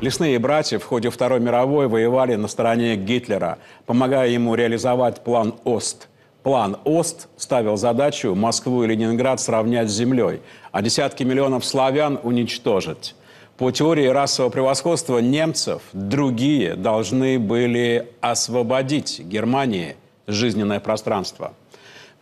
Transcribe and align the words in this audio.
Лесные 0.00 0.38
братья 0.38 0.78
в 0.78 0.84
ходе 0.84 1.10
Второй 1.10 1.40
мировой 1.40 1.88
воевали 1.88 2.36
на 2.36 2.46
стороне 2.46 2.94
Гитлера, 2.94 3.58
помогая 3.84 4.28
ему 4.28 4.54
реализовать 4.54 5.24
план 5.24 5.56
«Ост». 5.64 6.06
План 6.44 6.76
«Ост» 6.84 7.26
ставил 7.36 7.76
задачу 7.76 8.36
Москву 8.36 8.84
и 8.84 8.86
Ленинград 8.86 9.40
сравнять 9.40 9.90
с 9.90 9.94
землей, 9.94 10.40
а 10.70 10.82
десятки 10.82 11.24
миллионов 11.24 11.64
славян 11.64 12.20
уничтожить. 12.22 13.16
По 13.56 13.72
теории 13.72 14.06
расового 14.06 14.52
превосходства 14.52 15.18
немцев 15.18 15.82
другие 15.92 16.76
должны 16.76 17.40
были 17.40 18.12
освободить 18.20 19.18
Германии 19.18 19.96
жизненное 20.28 20.78
пространство. 20.78 21.54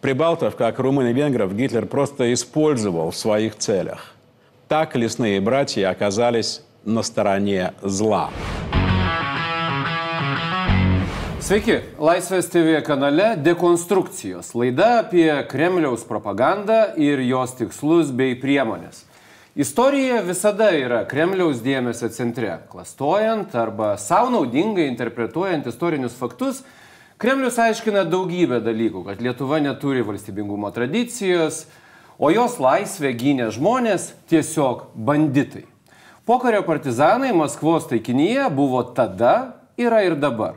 Прибалтов, 0.00 0.56
как 0.56 0.78
румын 0.78 1.08
и 1.08 1.12
венгров, 1.12 1.54
Гитлер 1.54 1.84
просто 1.84 2.32
использовал 2.32 3.10
в 3.10 3.16
своих 3.16 3.54
целях. 3.58 4.14
Так 4.66 4.96
лесные 4.96 5.42
братья 5.42 5.90
оказались 5.90 6.62
на 6.86 7.02
storonie 7.02 7.70
zla. 7.82 8.28
Sveiki, 11.46 11.76
Laisvės 12.02 12.48
TV 12.50 12.80
kanale 12.82 13.34
Dekonstrukcijos. 13.38 14.48
Laida 14.58 15.02
apie 15.02 15.28
Kremliaus 15.50 16.06
propagandą 16.08 16.96
ir 16.98 17.20
jos 17.22 17.52
tikslus 17.58 18.10
bei 18.10 18.38
priemonės. 18.40 19.04
Istorija 19.54 20.24
visada 20.26 20.72
yra 20.74 21.04
Kremliaus 21.06 21.62
dėmesio 21.62 22.10
centre. 22.10 22.56
Klastojant 22.72 23.54
arba 23.54 23.92
savo 24.00 24.32
naudingai 24.34 24.88
interpretuojant 24.90 25.70
istorinius 25.70 26.18
faktus, 26.18 26.64
Kremlius 27.16 27.60
aiškina 27.62 28.02
daugybę 28.10 28.58
dalykų, 28.60 29.06
kad 29.06 29.22
Lietuva 29.24 29.62
neturi 29.62 30.02
valstybingumo 30.04 30.68
tradicijos, 30.74 31.62
o 32.18 32.28
jos 32.34 32.58
laisvę 32.60 33.14
gynė 33.16 33.48
žmonės 33.54 34.10
tiesiog 34.28 34.90
banditai. 34.92 35.64
Pokario 36.26 36.62
partizanai 36.62 37.32
Maskvos 37.32 37.86
taikinyje 37.86 38.50
buvo 38.50 38.82
tada, 38.82 39.62
yra 39.78 40.02
ir 40.02 40.14
dabar. 40.18 40.54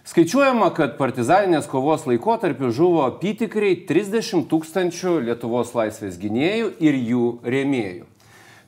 Skaičiuojama, 0.03 0.75
kad 0.75 0.99
partizaninės 0.99 1.71
kovos 1.71 2.11
laikotarpiu 2.11 2.75
žuvo 2.75 3.07
apytikriai 3.07 3.87
30 3.87 4.51
tūkstančių 4.51 5.23
Lietuvos 5.31 5.79
laisvės 5.79 6.19
gynėjų 6.19 6.75
ir 6.83 6.95
jų 7.07 7.39
rėmėjų. 7.47 8.08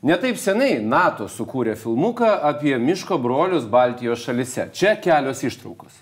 Netaip 0.00 0.38
senai 0.40 0.78
NATO 0.80 1.26
sukūrė 1.28 1.74
filmuką 1.76 2.28
apie 2.48 2.72
miško 2.80 3.18
brolius 3.20 3.66
Baltijos 3.68 4.22
šalise. 4.24 4.70
Čia 4.72 4.94
kelios 4.96 5.42
ištraukos. 5.44 5.98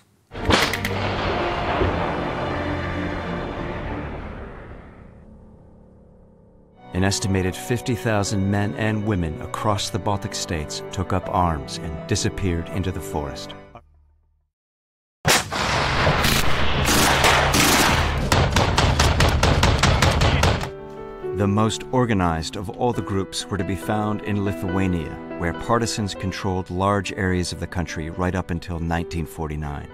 An 6.93 7.03
estimated 7.03 7.53
50,000 7.53 8.39
men 8.39 8.73
and 8.75 9.05
women 9.05 9.35
across 9.41 9.89
the 9.89 9.99
Baltic 9.99 10.33
states 10.33 10.81
took 10.93 11.11
up 11.11 11.27
arms 11.35 11.79
and 11.83 12.07
disappeared 12.07 12.69
into 12.69 12.91
the 12.91 13.01
forest. 13.01 13.53
The 21.39 21.47
most 21.47 21.85
organized 21.93 22.57
of 22.57 22.69
all 22.69 22.91
the 22.91 23.01
groups 23.01 23.45
were 23.45 23.57
to 23.57 23.63
be 23.63 23.73
found 23.73 24.23
in 24.23 24.43
Lithuania, 24.43 25.11
where 25.37 25.53
partisans 25.53 26.13
controlled 26.13 26.69
large 26.69 27.13
areas 27.13 27.53
of 27.53 27.61
the 27.61 27.65
country 27.65 28.09
right 28.09 28.35
up 28.35 28.51
until 28.51 28.75
1949. 28.75 29.87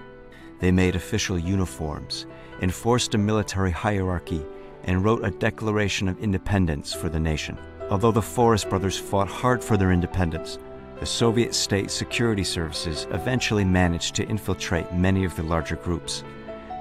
They 0.58 0.72
made 0.72 0.96
official 0.96 1.38
uniforms, 1.38 2.26
enforced 2.62 3.14
a 3.14 3.18
military 3.18 3.70
hierarchy, 3.70 4.44
and 4.82 5.04
wrote 5.04 5.24
a 5.24 5.30
declaration 5.30 6.08
of 6.08 6.18
independence 6.18 6.92
for 6.92 7.08
the 7.08 7.20
nation. 7.20 7.56
Although 7.90 8.10
the 8.10 8.20
Forest 8.20 8.68
Brothers 8.68 8.98
fought 8.98 9.28
hard 9.28 9.62
for 9.62 9.76
their 9.76 9.92
independence, 9.92 10.58
the 10.98 11.06
Soviet 11.06 11.54
state 11.54 11.92
security 11.92 12.42
services 12.42 13.06
eventually 13.12 13.64
managed 13.64 14.16
to 14.16 14.26
infiltrate 14.26 14.92
many 14.92 15.24
of 15.24 15.36
the 15.36 15.44
larger 15.44 15.76
groups, 15.76 16.24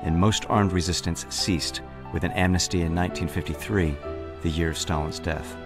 and 0.01 0.19
most 0.19 0.47
armed 0.50 0.72
resistance 0.72 1.28
ceased 1.29 1.81
with 2.11 2.23
an 2.23 2.31
amnesty 2.31 2.81
in 2.81 2.95
1953 2.95 4.15
the 4.45 4.51
year 4.51 4.69
of 4.69 4.78
Stalin's 4.78 5.19
death. 5.19 5.57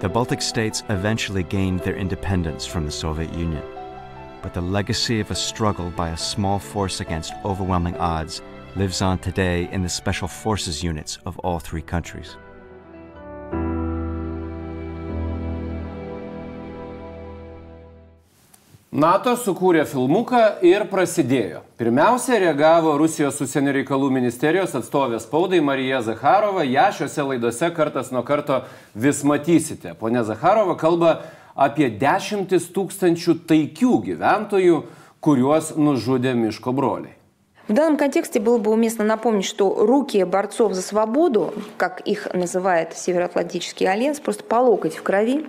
The 0.00 0.08
Baltic 0.08 0.42
states 0.42 0.82
eventually 0.88 1.44
gained 1.44 1.80
their 1.80 1.96
independence 1.96 2.66
from 2.66 2.84
the 2.84 2.90
Soviet 2.90 3.32
Union, 3.32 3.62
but 4.42 4.52
the 4.52 4.60
legacy 4.60 5.20
of 5.20 5.30
a 5.30 5.34
struggle 5.34 5.90
by 5.90 6.10
a 6.10 6.16
small 6.16 6.58
force 6.58 7.00
against 7.00 7.32
overwhelming 7.44 7.96
odds 7.98 8.42
lives 8.74 9.00
on 9.00 9.18
today 9.18 9.68
in 9.70 9.82
the 9.82 9.88
special 9.88 10.26
forces 10.26 10.82
units 10.82 11.18
of 11.24 11.38
all 11.38 11.60
three 11.60 11.82
countries. 11.82 12.36
NATO 18.94 19.32
sukūrė 19.34 19.82
filmuką 19.90 20.40
ir 20.62 20.84
prasidėjo. 20.86 21.64
Pirmiausia, 21.80 22.36
reagavo 22.38 22.92
Rusijos 23.00 23.40
užsienio 23.42 23.72
reikalų 23.74 24.06
ministerijos 24.14 24.76
atstovė 24.78 25.18
spaudai 25.18 25.58
Marija 25.58 25.98
Zakharova. 26.06 26.62
Ja 26.62 26.84
šiuose 26.94 27.24
laidose 27.26 27.72
kartas 27.74 28.12
nuo 28.14 28.22
karto 28.22 28.60
vis 28.94 29.24
matysite. 29.26 29.96
Pone 29.98 30.22
Zakharova 30.22 30.78
kalba 30.78 31.16
apie 31.58 31.90
dešimtis 31.90 32.70
tūkstančių 32.70 33.34
taikių 33.50 33.98
gyventojų, 34.12 34.80
kuriuos 35.18 35.74
nužudė 35.74 36.38
miško 36.38 36.70
broliai. 36.78 37.18
В 37.66 37.72
данном 37.72 37.96
контексте 37.96 38.40
было 38.40 38.58
бы 38.58 38.70
уместно 38.70 39.04
напомнить, 39.04 39.46
что 39.46 39.74
руки 39.86 40.22
борцов 40.24 40.74
за 40.74 40.82
свободу, 40.82 41.54
как 41.78 42.00
их 42.00 42.28
называет 42.34 42.94
Североатлантический 42.94 43.88
альянс, 43.88 44.20
просто 44.20 44.44
по 44.44 44.56
локоть 44.56 44.96
в 44.96 45.02
крови. 45.02 45.46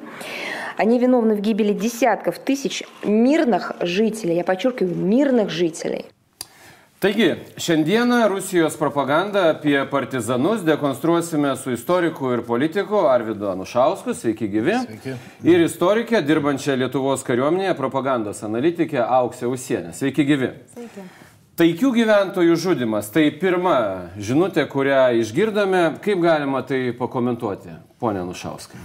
Они 0.78 0.98
виновны 0.98 1.36
в 1.36 1.42
гибели 1.42 1.74
десятков 1.74 2.40
тысяч 2.40 2.84
мирных 3.04 3.74
жителей, 3.82 4.36
я 4.36 4.44
подчеркиваю, 4.46 4.96
мирных 4.96 5.50
жителей. 5.50 6.06
Taigi, 7.00 7.36
šiandieną 7.58 8.28
Rusijos 8.28 8.78
propagandą 8.78 9.40
apie 9.50 9.86
partizanus 9.86 10.64
dekonstruosime 10.64 11.58
su 11.58 11.72
istoriku 11.72 12.32
ir 12.34 12.42
politiku 12.42 13.04
Arvidu 13.08 13.50
Anušausku, 13.50 14.14
sveiki 14.14 14.48
gyvi. 14.48 14.80
Sveiki. 14.86 15.14
Ir 15.44 15.66
istorikė, 15.68 16.24
dirbančia 16.26 16.80
Lietuvos 16.80 17.28
kariuomenėje, 17.28 17.76
propagandos 17.76 18.42
analitikė 18.48 19.04
Auksė 19.04 19.52
Usienė. 19.52 19.94
Sveiki 19.94 20.26
gyvi. 20.26 20.54
Sveiki. 20.74 21.25
Taikių 21.56 21.94
gyventojų 21.96 22.56
žudimas- 22.60 23.08
tai 23.16 23.30
pirma 23.32 24.12
žinutė, 24.20 24.66
kurią 24.68 25.22
išgirdome. 25.22 26.02
Kaip 26.04 26.20
galima 26.20 26.60
tai 26.68 26.92
pakomentuoti, 26.92 27.72
ponė 27.98 28.26
Nušauskai? 28.28 28.76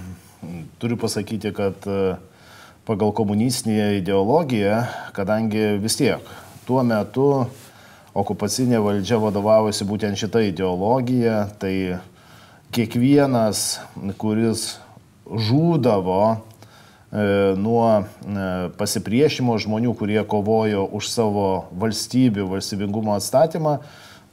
Turiu 0.79 0.95
pasakyti, 0.97 1.51
kad 1.53 1.75
e, 1.91 2.15
pagal 2.87 3.11
komunistinę 3.11 3.99
ideologiją, 3.99 4.87
kadangi 5.13 5.81
vis 5.83 5.97
tiek 5.99 6.23
tuo 6.65 6.85
metu 6.87 7.49
okupacinė 8.15 8.79
valdžia 8.79 9.19
vadovavosi 9.19 9.83
būtent 9.85 10.15
šitą 10.15 10.39
ideologiją, 10.53 11.51
tai 11.59 11.99
kiekvienas, 12.71 13.81
kuris 14.15 14.79
žūdavo, 15.27 16.39
nuo 17.59 17.87
e, 17.99 18.05
pasipriešimo 18.79 19.57
žmonių, 19.59 19.97
kurie 19.99 20.21
kovojo 20.31 20.85
už 20.95 21.09
savo 21.11 21.49
valstybių, 21.75 22.47
valstybingumo 22.53 23.17
atstatymą, 23.17 23.81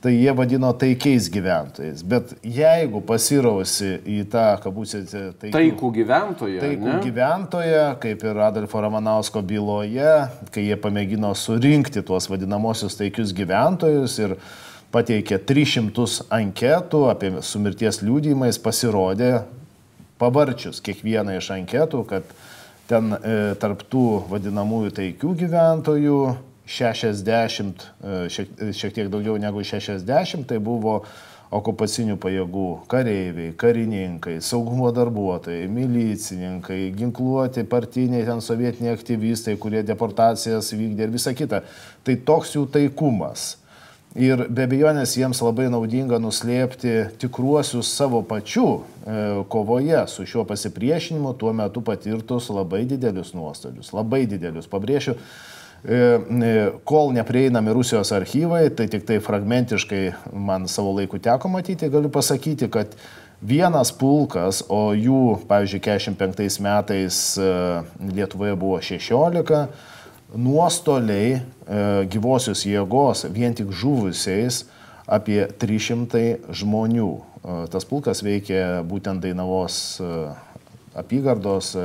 tai 0.01 0.13
jie 0.13 0.33
vadino 0.37 0.69
taikiais 0.77 1.25
gyventojais. 1.33 2.03
Bet 2.05 2.35
jeigu 2.45 3.01
pasirausi 3.01 3.95
į 4.05 4.19
tą, 4.29 4.45
kabutėse, 4.61 5.23
taikų, 5.41 5.53
taikų 5.55 5.89
gyventoją, 5.95 6.61
taikų 6.61 6.91
ne? 6.91 6.99
gyventoją, 7.01 7.83
kaip 8.03 8.25
ir 8.29 8.41
Adolfo 8.45 8.83
Ramanausko 8.85 9.41
byloje, 9.41 10.13
kai 10.53 10.67
jie 10.67 10.77
pamėgino 10.77 11.33
surinkti 11.33 12.05
tuos 12.05 12.29
vadinamosius 12.29 12.99
taikius 12.99 13.33
gyventojus 13.37 14.19
ir 14.21 14.37
pateikė 14.93 15.41
300 15.49 16.29
anketų 16.37 17.07
apie 17.09 17.33
su 17.41 17.59
mirties 17.59 18.03
liūdėjimais, 18.05 18.61
pasirodė, 18.61 19.31
pavarčius 20.21 20.77
kiekvieną 20.85 21.39
iš 21.41 21.49
anketų, 21.57 22.05
kad 22.05 22.37
ten 22.87 23.13
e, 23.17 23.37
tarptų 23.61 24.03
vadinamųjų 24.31 24.93
taikių 24.97 25.33
gyventojų 25.43 26.19
60, 26.67 27.87
e, 28.03 28.19
šiek, 28.33 28.53
šiek 28.75 28.95
tiek 28.95 29.09
daugiau 29.11 29.37
negu 29.39 29.63
60, 29.63 30.47
tai 30.47 30.59
buvo 30.63 31.01
okupacinių 31.47 32.17
pajėgų 32.19 32.65
kareiviai, 32.91 33.53
karininkai, 33.59 34.37
saugumo 34.43 34.89
darbuotojai, 34.95 35.69
milicininkai, 35.71 36.79
ginkluoti 36.97 37.63
partiniai 37.71 38.25
ten 38.27 38.43
sovietiniai 38.43 38.97
aktyvistai, 38.97 39.55
kurie 39.61 39.83
deportacijas 39.87 40.73
vykdė 40.75 41.07
ir 41.07 41.15
visa 41.15 41.31
kita. 41.37 41.61
Tai 42.03 42.17
toks 42.27 42.57
jų 42.57 42.65
taikumas. 42.73 43.53
Ir 44.15 44.47
be 44.49 44.63
abejonės 44.65 45.17
jiems 45.17 45.41
labai 45.43 45.67
naudinga 45.69 46.17
nuslėpti 46.21 46.93
tikruosius 47.21 47.89
savo 47.91 48.23
pačių 48.25 48.67
e, 48.71 49.17
kovoje 49.51 49.99
su 50.09 50.23
šiuo 50.25 50.45
pasipriešinimu 50.47 51.35
tuo 51.37 51.51
metu 51.53 51.83
patirtus 51.85 52.47
labai 52.49 52.85
didelius 52.89 53.33
nuostolius. 53.37 53.91
Labai 53.93 54.23
didelius. 54.29 54.69
Pabrėšiu, 54.71 55.13
e, 55.13 55.99
e, 55.99 56.53
kol 56.87 57.13
neprieinami 57.17 57.75
Rusijos 57.77 58.13
archyvai, 58.15 58.63
tai 58.73 58.87
tik 58.89 59.05
tai 59.05 59.19
fragmentiškai 59.21 60.01
man 60.33 60.65
savo 60.71 60.95
laiku 60.97 61.19
teko 61.21 61.51
matyti, 61.53 61.91
galiu 61.91 62.09
pasakyti, 62.09 62.71
kad 62.73 62.95
vienas 63.43 63.91
pulkas, 63.93 64.63
o 64.71 64.95
jų, 64.97 65.43
pavyzdžiui, 65.51 65.83
45 65.83 66.57
metais 66.65 67.19
Lietuvoje 68.01 68.57
buvo 68.57 68.79
16, 68.81 69.67
nuostoliai 70.35 71.37
e, 71.37 71.41
gyvosios 72.11 72.65
jėgos 72.67 73.27
vien 73.33 73.55
tik 73.55 73.71
žuvusiais 73.71 74.65
apie 75.07 75.45
300 75.59 76.51
žmonių. 76.51 77.13
E, 77.15 77.61
tas 77.71 77.87
pulkas 77.87 78.23
veikė 78.25 78.83
būtent 78.87 79.23
Dainavos 79.23 80.01
e, 80.01 80.11
apygardos 80.97 81.75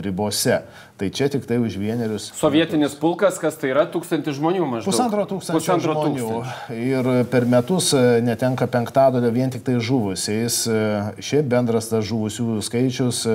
ribose. 0.00 0.62
Tai 0.96 1.08
čia 1.12 1.26
tik 1.28 1.44
tai 1.44 1.58
už 1.60 1.74
vienerius. 1.76 2.30
Sovietinis 2.32 2.94
pulkas, 2.96 3.36
kas 3.36 3.58
tai 3.60 3.74
yra 3.74 3.84
tūkstantį 3.92 4.32
žmonių 4.38 4.64
maždaug? 4.64 4.88
Pusantro 4.88 5.26
tūkstančio 5.28 5.60
Pusantro 5.60 5.96
žmonių. 5.98 6.30
Tūkstančio. 6.30 6.78
Ir 6.80 7.10
per 7.28 7.44
metus 7.44 7.92
netenka 8.24 8.64
penktadalio 8.72 9.28
vien 9.36 9.52
tik 9.52 9.66
tai 9.68 9.76
žuvusiais. 9.76 10.62
Šiaip 11.20 11.52
bendras 11.52 11.92
tas 11.92 12.08
žuvusių 12.08 12.62
skaičius 12.64 13.26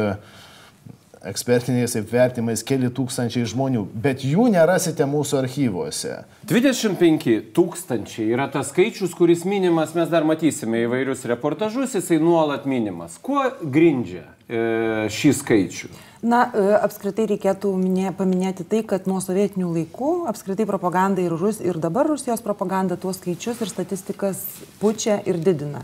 ekspertiniais 1.27 1.95
vertimais 2.11 2.63
keli 2.67 2.89
tūkstančiai 2.93 3.47
žmonių, 3.49 3.85
bet 4.03 4.23
jų 4.27 4.49
nerasite 4.53 5.07
mūsų 5.09 5.39
archyvuose. 5.43 6.19
25 6.49 7.39
tūkstančiai 7.55 8.29
yra 8.35 8.49
tas 8.51 8.71
skaičius, 8.73 9.15
kuris 9.17 9.45
minimas, 9.47 9.95
mes 9.97 10.11
dar 10.11 10.27
matysime 10.27 10.83
įvairius 10.87 11.25
reportažus, 11.31 11.95
jisai 11.97 12.19
nuolat 12.23 12.67
minimas. 12.69 13.19
Kuo 13.23 13.45
grindžia 13.63 14.25
e, 14.47 14.63
šį 15.13 15.35
skaičių? 15.39 15.93
Na, 16.23 16.45
e, 16.55 16.63
apskritai 16.79 17.25
reikėtų 17.33 17.73
minė, 17.75 18.13
paminėti 18.15 18.63
tai, 18.67 18.79
kad 18.87 19.09
nuo 19.11 19.19
sovietinių 19.23 19.73
laikų 19.75 20.11
apskritai 20.31 20.67
propaganda 20.69 21.23
ir, 21.23 21.35
Rus, 21.35 21.59
ir 21.59 21.79
dabar 21.83 22.07
Rusijos 22.07 22.43
propaganda 22.45 22.95
tuos 22.95 23.19
skaičius 23.19 23.59
ir 23.63 23.71
statistikas 23.71 24.39
pučia 24.79 25.19
ir 25.27 25.39
didina. 25.43 25.83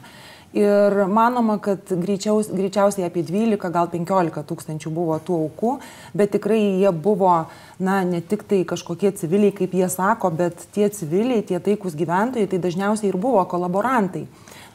Ir 0.53 0.95
manoma, 1.05 1.59
kad 1.61 1.91
greičiaus, 1.93 2.47
greičiausiai 2.49 3.05
apie 3.05 3.21
12, 3.21 3.69
gal 3.69 3.89
15 3.91 4.41
tūkstančių 4.49 4.91
buvo 4.93 5.17
tų 5.21 5.35
aukų, 5.45 5.73
bet 6.17 6.31
tikrai 6.33 6.57
jie 6.81 6.89
buvo, 6.89 7.35
na, 7.77 7.99
ne 8.01 8.17
tik 8.25 8.47
tai 8.49 8.63
kažkokie 8.65 9.11
civiliai, 9.19 9.53
kaip 9.53 9.75
jie 9.77 9.85
sako, 9.93 10.31
bet 10.33 10.65
tie 10.73 10.87
civiliai, 10.89 11.43
tie 11.45 11.59
taikus 11.61 11.93
gyventojai, 11.99 12.49
tai 12.49 12.61
dažniausiai 12.63 13.11
ir 13.11 13.19
buvo 13.21 13.43
kolaborantai. 13.45 14.23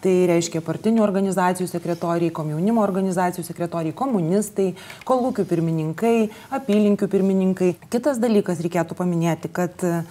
Tai 0.04 0.12
reiškia 0.28 0.60
partinių 0.62 1.02
organizacijų 1.02 1.66
sekretoriai, 1.66 2.30
komjaunimo 2.36 2.82
organizacijų 2.84 3.42
sekretoriai, 3.48 3.96
komunistai, 3.96 4.74
kolūkių 5.08 5.46
pirmininkai, 5.48 6.14
apylinkių 6.54 7.08
pirmininkai. 7.10 7.72
Kitas 7.90 8.22
dalykas 8.22 8.62
reikėtų 8.62 8.94
paminėti, 9.00 9.50
kad 9.50 9.82
E, 9.82 10.04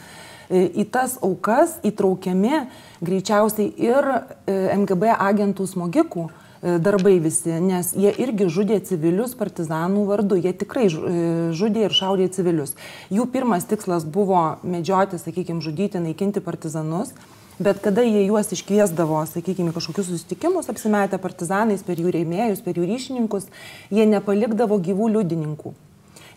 į 0.54 0.86
tas 0.94 1.18
aukas 1.26 1.78
įtraukiami 1.86 2.64
greičiausiai 3.04 3.72
ir 3.82 4.08
e, 4.14 4.56
MGB 4.78 5.12
agentų 5.16 5.66
smogikų 5.70 6.26
e, 6.30 6.78
darbai 6.84 7.18
visi, 7.24 7.54
nes 7.64 7.94
jie 7.98 8.14
irgi 8.24 8.50
žudė 8.54 8.80
civilius 8.86 9.36
partizanų 9.40 10.06
vardu, 10.10 10.40
jie 10.40 10.54
tikrai 10.56 10.88
žudė 10.92 11.88
ir 11.88 11.96
šaudė 11.96 12.30
civilius. 12.36 12.76
Jų 13.14 13.28
pirmas 13.34 13.68
tikslas 13.70 14.06
buvo 14.06 14.44
medžioti, 14.64 15.22
sakykime, 15.22 15.64
žudyti, 15.64 16.04
naikinti 16.04 16.44
partizanus. 16.44 17.16
Bet 17.62 17.84
kada 17.86 18.02
jie 18.02 18.24
juos 18.26 18.50
iškviesdavo, 18.50 19.20
sakykime, 19.30 19.76
kažkokius 19.76 20.10
susitikimus, 20.10 20.72
apsimetę 20.74 21.20
partizanais 21.22 21.86
per 21.86 22.02
jų 22.02 22.10
rėmėjus, 22.16 22.64
per 22.66 22.80
jų 22.80 22.88
ryšininkus, 22.90 23.46
jie 23.94 24.08
nepalikdavo 24.10 24.80
gyvų 24.82 25.12
liudininkų. 25.20 25.76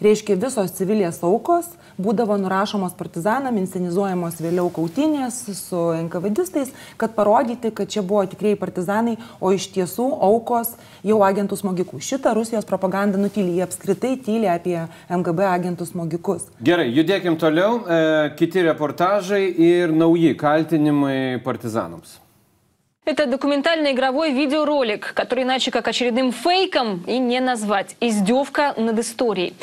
Reiškia, 0.02 0.37
visos 0.40 0.75
civilės 0.76 1.22
aukos 1.25 1.70
būdavo 1.96 2.37
nurašomos 2.40 2.93
partizanam, 2.98 3.56
inscenizuojamos 3.60 4.40
vėliau 4.44 4.69
kautinės 4.75 5.38
su 5.56 5.81
NKVDistais, 5.96 6.72
kad 7.00 7.14
parodyti, 7.16 7.72
kad 7.72 7.88
čia 7.93 8.04
buvo 8.04 8.26
tikrieji 8.28 8.58
partizanai, 8.60 9.16
o 9.40 9.52
iš 9.56 9.70
tiesų 9.76 10.08
aukos 10.28 10.75
jau 11.06 11.22
agentų 11.25 11.56
smogikų. 11.62 12.02
Šitą 12.04 12.34
Rusijos 12.37 12.69
propagandą 12.69 13.20
nutylė, 13.22 13.56
jie 13.56 13.64
apskritai 13.64 14.12
tylė 14.26 14.52
apie 14.52 14.76
MGB 15.08 15.48
agentų 15.48 15.88
smogikus. 15.88 16.50
Gerai, 16.60 16.90
judėkim 16.92 17.40
toliau. 17.40 17.81
E, 17.81 18.04
kiti 18.37 18.64
reportažai 18.66 19.46
ir 19.49 19.96
nauji 19.96 20.37
kaltinimai 20.37 21.40
partizanams. 21.44 22.20
Это 23.06 23.26
документальный 23.26 23.93
игровой 23.93 24.32
видеоролик, 24.32 25.12
который 25.14 25.44
иначе 25.44 25.70
как 25.70 25.87
очередным 25.87 26.32
фейком 26.32 27.05
и 27.06 27.19
не 27.19 27.38
назвать. 27.38 27.94
Издевка 28.00 28.75
над 28.76 28.99
историей. 28.99 29.55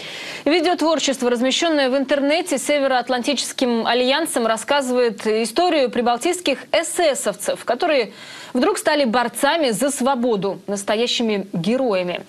Видеотворчество, 0.45 1.29
размещенное 1.29 1.89
в 1.89 1.97
интернете 1.97 2.57
Североатлантическим 2.57 3.85
альянсом, 3.85 4.47
рассказывает 4.47 5.27
историю 5.27 5.91
прибалтийских 5.91 6.59
эсэсовцев, 6.71 7.65
которые 7.65 8.13
вдруг 8.53 8.77
стали 8.77 9.05
борцами 9.05 9.71
за 9.71 9.91
свободу, 9.91 10.59
настоящими 10.67 11.47
героями. 11.53 12.21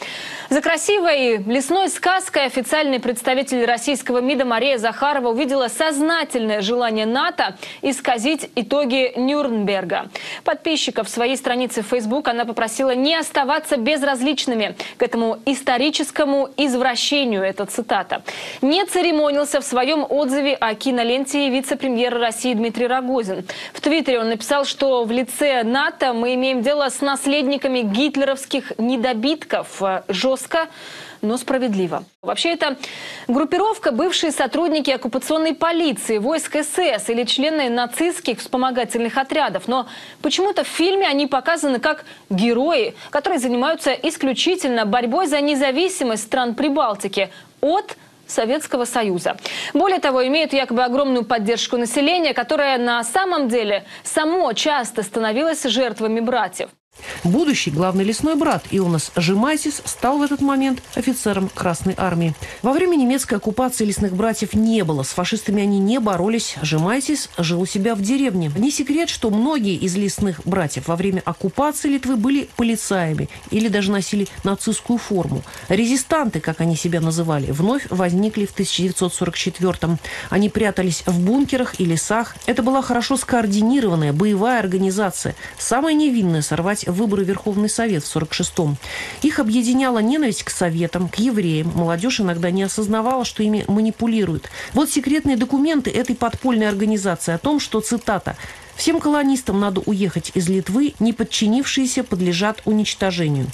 За 0.51 0.61
красивой 0.61 1.39
лесной 1.39 1.89
сказкой 1.89 2.47
официальный 2.47 3.01
представитель 3.01 3.65
российского 3.65 4.19
МИДа 4.19 4.45
Мария 4.45 4.79
Захарова 4.79 5.29
увидела 5.29 5.69
сознательное 5.69 6.61
желание 6.61 7.07
НАТО 7.07 7.57
исказить 7.83 8.51
итоги 8.55 9.13
Нюрнберга. 9.17 10.09
Подписчиков 10.45 11.09
своей 11.09 11.37
странице 11.37 11.83
в 11.83 11.87
Facebook 11.87 12.29
она 12.29 12.45
попросила 12.45 12.95
не 12.95 13.15
оставаться 13.15 13.77
безразличными 13.77 14.77
к 14.97 15.03
этому 15.03 15.39
историческому 15.47 16.51
извращению. 16.57 17.43
Это 17.43 17.67
цитата. 17.67 18.23
Не 18.63 18.85
церемонился 18.87 19.61
в 19.61 19.65
своем 19.65 20.07
отзыве 20.09 20.55
о 20.55 20.75
киноленте 20.75 21.51
вице-премьер 21.51 22.19
России 22.19 22.55
Дмитрий 22.55 22.87
Рогозин. 22.87 23.45
В 23.73 23.81
Твиттере 23.81 24.21
он 24.21 24.29
написал, 24.29 24.65
что 24.65 25.05
в 25.05 25.11
лице 25.11 25.63
НАТО 25.63 26.14
мы 26.15 26.35
имеем 26.35 26.63
дело 26.63 26.89
с 26.89 27.01
наследниками 27.01 27.81
гитлеровских 27.81 28.73
недобитков. 28.79 29.83
Жестко 30.09 30.69
но 31.25 31.37
справедливо. 31.39 32.05
Вообще, 32.23 32.51
это 32.51 32.77
группировка 33.27 33.91
бывшие 33.91 34.31
сотрудники 34.31 34.91
оккупационной 34.91 35.55
полиции, 35.55 36.19
войск 36.19 36.57
СС 36.63 37.09
или 37.09 37.25
члены 37.25 37.69
нацистских 37.71 38.39
вспомогательных 38.39 39.17
отрядов. 39.17 39.67
Но 39.67 39.87
почему-то 40.23 40.65
в 40.65 40.69
фильме 40.69 41.09
они 41.09 41.27
показаны 41.27 41.81
как 41.81 42.05
герои, 42.31 42.95
которые 43.11 43.39
занимаются 43.39 43.93
исключительно 43.93 44.85
борьбой 44.85 45.27
за 45.27 45.41
независимость 45.41 46.25
стран 46.25 46.55
Прибалтики 46.55 47.31
от 47.61 47.97
Советского 48.35 48.85
Союза. 48.85 49.37
Более 49.73 50.01
того, 50.01 50.27
имеют 50.27 50.53
якобы 50.53 50.85
огромную 50.85 51.25
поддержку 51.25 51.77
населения, 51.77 52.35
которое 52.35 52.79
на 52.79 53.03
самом 53.05 53.49
деле 53.49 53.85
само 54.03 54.53
часто 54.53 55.03
становилось 55.03 55.63
жертвами 55.65 56.21
братьев. 56.21 56.69
Будущий 57.25 57.71
главный 57.71 58.05
лесной 58.05 58.37
брат 58.37 58.67
Илнас 58.71 59.11
Жемайсис 59.17 59.81
стал 59.87 60.19
в 60.19 60.23
этот 60.23 60.43
момент 60.43 60.83
офицером 60.95 61.49
Красной 61.49 61.95
Армии. 61.97 62.35
Во 62.61 62.75
время 62.75 62.97
немецкой 62.97 63.39
оккупации 63.39 63.87
лесных 63.87 64.15
братьев 64.15 64.53
не 64.53 64.85
было. 64.85 65.05
С 65.05 65.09
фашистами 65.09 65.63
они 65.63 65.79
не 65.79 65.99
боролись. 66.01 66.57
Жемайсис 66.61 67.31
жил 67.39 67.63
у 67.63 67.67
себя 67.67 67.95
в 67.95 68.03
деревне. 68.03 68.53
Не 68.57 68.71
секрет, 68.71 69.09
что 69.09 69.31
многие 69.31 69.75
из 69.75 69.97
лесных 69.97 70.43
братьев 70.45 70.87
во 70.87 70.97
время 70.97 71.23
оккупации 71.25 71.89
Литвы 71.89 72.17
были 72.17 72.51
полицаями 72.57 73.31
или 73.51 73.69
даже 73.69 73.91
носили 73.91 74.29
нацистскую 74.45 74.99
форму. 74.99 75.43
Резистанты, 75.71 76.41
как 76.41 76.61
они 76.61 76.77
себя 76.77 77.01
называли, 77.01 77.51
вновь 77.53 77.87
возникли 77.89 78.45
в 78.45 78.55
1944-м. 78.55 79.99
Они 80.29 80.51
прятались 80.51 81.03
в 81.07 81.19
бункерах 81.21 81.81
и 81.81 81.87
лесах. 81.87 82.37
Это 82.45 82.63
была 82.63 82.83
хорошо 82.83 83.17
скоординированная 83.17 84.13
боевая 84.13 84.61
организация. 84.61 85.35
Самая 85.57 85.95
невинная 85.95 86.43
сорвать 86.43 86.75
организовать 86.75 86.89
выборы 87.15 87.25
Верховный 87.25 87.69
Совет 87.69 88.03
в 88.03 88.17
46-м. 88.17 88.77
Их 89.23 89.39
объединяла 89.39 90.01
ненависть 90.01 90.43
к 90.43 90.51
советам, 90.51 91.09
к 91.09 91.17
евреям. 91.17 91.71
Молодежь 91.75 92.21
иногда 92.21 92.51
не 92.51 92.65
осознавала, 92.65 93.25
что 93.25 93.45
ими 93.45 93.65
манипулируют. 93.69 94.51
Вот 94.73 94.91
секретные 94.91 95.37
документы 95.37 95.91
этой 95.91 96.17
подпольной 96.17 96.69
организации 96.69 97.33
о 97.33 97.39
том, 97.39 97.61
что, 97.61 97.81
цитата, 97.81 98.37
Всем 98.77 98.99
колонистам 98.99 99.61
надо 99.61 99.81
уехать 99.87 100.33
из 100.35 100.49
Литвы, 100.49 100.95
не 100.99 101.13
подчинившиеся 101.13 102.03
подлежат 102.03 102.61
уничтожению. 102.65 103.47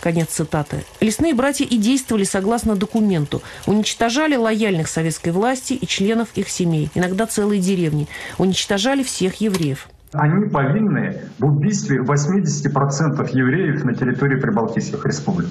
Конец 0.00 0.28
цитаты. 0.28 0.84
Лесные 1.00 1.32
братья 1.32 1.64
и 1.64 1.78
действовали 1.78 2.24
согласно 2.24 2.76
документу. 2.76 3.40
Уничтожали 3.64 4.36
лояльных 4.36 4.88
советской 4.88 5.30
власти 5.30 5.72
и 5.72 5.86
членов 5.86 6.28
их 6.34 6.50
семей, 6.50 6.90
иногда 6.94 7.26
целые 7.26 7.62
деревни. 7.62 8.06
Уничтожали 8.36 9.02
всех 9.02 9.40
евреев. 9.40 9.88
Они 10.12 10.48
повинны 10.48 11.20
в 11.38 11.46
убийстве 11.46 11.98
80% 11.98 13.28
евреев 13.32 13.84
на 13.84 13.94
территории 13.94 14.40
Прибалтийских 14.40 15.04
республик. 15.04 15.48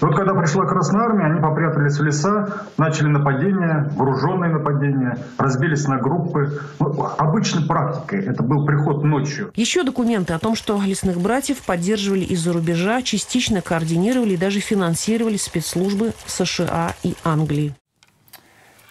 Вот 0.00 0.14
когда 0.14 0.34
пришла 0.34 0.66
Красная 0.66 1.02
Армия, 1.02 1.24
они 1.24 1.40
попрятались 1.40 1.98
в 1.98 2.04
леса, 2.04 2.66
начали 2.76 3.06
нападения, 3.06 3.90
вооруженные 3.94 4.52
нападения, 4.52 5.18
разбились 5.38 5.88
на 5.88 5.98
группы. 5.98 6.60
Ну, 6.78 7.06
обычной 7.18 7.66
практикой. 7.66 8.24
Это 8.24 8.42
был 8.42 8.66
приход 8.66 9.02
ночью. 9.04 9.50
Еще 9.54 9.84
документы 9.84 10.34
о 10.34 10.38
том, 10.38 10.54
что 10.54 10.80
лесных 10.84 11.18
братьев 11.18 11.64
поддерживали 11.64 12.24
из-за 12.24 12.52
рубежа, 12.52 13.00
частично 13.02 13.62
координировали 13.62 14.34
и 14.34 14.36
даже 14.36 14.60
финансировали 14.60 15.36
спецслужбы 15.36 16.12
США 16.26 16.94
и 17.02 17.14
Англии. 17.24 17.74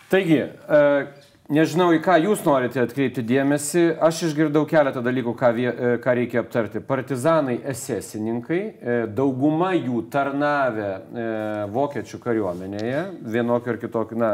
Taigi, 0.10 0.52
e, 0.68 1.08
nežinau, 1.52 1.92
į 1.94 2.00
ką 2.04 2.16
jūs 2.24 2.42
norite 2.46 2.82
atkreipti 2.82 3.24
dėmesį. 3.25 3.84
Aš 4.04 4.24
išgirdau 4.30 4.66
keletą 4.70 5.04
dalykų, 5.06 5.34
ką, 5.38 5.52
vie, 5.56 5.68
e, 5.70 5.92
ką 6.02 6.16
reikia 6.18 6.42
aptarti. 6.42 6.82
Partizanai 6.82 7.58
esesininkai, 7.72 8.60
e, 8.62 8.98
dauguma 9.08 9.74
jų 9.75 10.06
tarnavę 10.14 10.90
vokiečių 11.75 12.20
kariuomenėje, 12.24 13.06
vienokio 13.36 13.75
ir 13.75 13.82
kitokio, 13.84 14.20
na, 14.20 14.32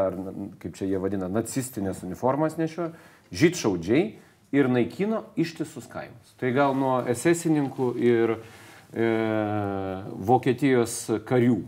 kaip 0.62 0.75
čia 0.77 0.88
jie 0.89 1.01
vadina, 1.01 1.30
nacistinės 1.32 2.03
uniformas 2.08 2.58
nešio, 2.60 2.91
žydšaudžiai 3.32 4.03
ir 4.51 4.72
naikino 4.72 5.24
ištisus 5.39 5.88
kaimus. 5.91 6.36
Tai 6.39 6.51
gal 6.56 6.75
nuo 6.75 7.00
esesininkų 7.12 7.94
ir 8.00 8.36
e, 8.38 9.08
Vokietijos 10.32 11.24
karių. 11.27 11.62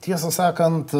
Tiesą 0.00 0.30
sakant, 0.32 0.94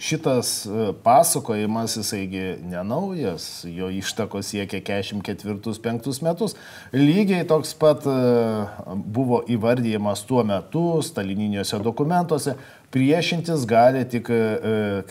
šitas 0.00 0.66
e, 0.66 0.92
pasakojimas, 1.02 1.96
jisaigi 1.96 2.56
nenaujas, 2.64 3.64
jo 3.68 3.90
ištakos 3.90 4.48
siekia 4.48 4.80
44-5 4.80 6.22
metus. 6.24 6.56
Lygiai 6.92 7.44
toks 7.48 7.74
pat 7.76 8.06
e, 8.08 8.14
buvo 9.04 9.42
įvardyjamas 9.52 10.24
tuo 10.28 10.44
metu 10.44 10.84
stalininiuose 11.04 11.82
dokumentuose. 11.84 12.56
Priešintis 12.90 13.66
gali 13.68 14.06
tik 14.08 14.32
e, 14.32 14.40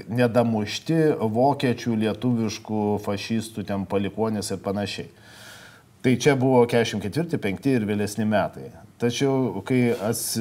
nedamušti 0.10 1.00
vokiečių, 1.38 1.96
lietuviškų, 2.08 2.84
fašistų, 3.06 3.70
ten 3.70 3.86
palikonės 3.90 4.56
ir 4.56 4.64
panašiai. 4.66 5.12
Tai 6.02 6.16
čia 6.16 6.34
buvo 6.40 6.64
44, 6.66 7.38
5 7.38 7.74
ir 7.76 7.86
vėlesni 7.86 8.26
metai. 8.26 8.72
Tačiau, 9.00 9.62
kai 9.68 9.92
ats, 9.94 10.34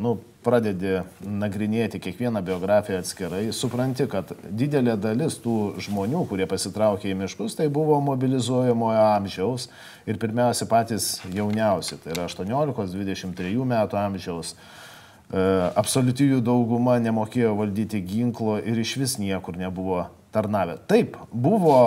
nu, 0.00 0.14
pradedi 0.42 1.00
nagrinėti 1.22 2.00
kiekvieną 2.02 2.42
biografiją 2.44 3.00
atskirai, 3.02 3.44
supranti, 3.54 4.06
kad 4.10 4.32
didelė 4.44 4.96
dalis 5.00 5.38
tų 5.42 5.56
žmonių, 5.86 6.24
kurie 6.30 6.46
pasitraukė 6.50 7.12
į 7.12 7.16
miškus, 7.22 7.56
tai 7.58 7.68
buvo 7.72 7.98
mobilizuojamojo 8.04 9.02
amžiaus 9.16 9.68
ir 10.06 10.20
pirmiausia 10.22 10.68
patys 10.70 11.10
jauniausi, 11.32 12.00
tai 12.02 12.14
yra 12.16 12.28
18-23 12.30 13.66
metų 13.74 14.00
amžiaus. 14.02 14.54
E, 14.54 15.42
absoliuti 15.78 16.30
jų 16.32 16.40
dauguma 16.44 16.98
nemokėjo 17.02 17.54
valdyti 17.58 18.02
ginklo 18.04 18.58
ir 18.60 18.82
iš 18.82 18.96
vis 19.00 19.18
niekur 19.22 19.58
nebuvo 19.60 20.06
tarnavę. 20.34 20.80
Taip, 20.90 21.20
buvo 21.32 21.82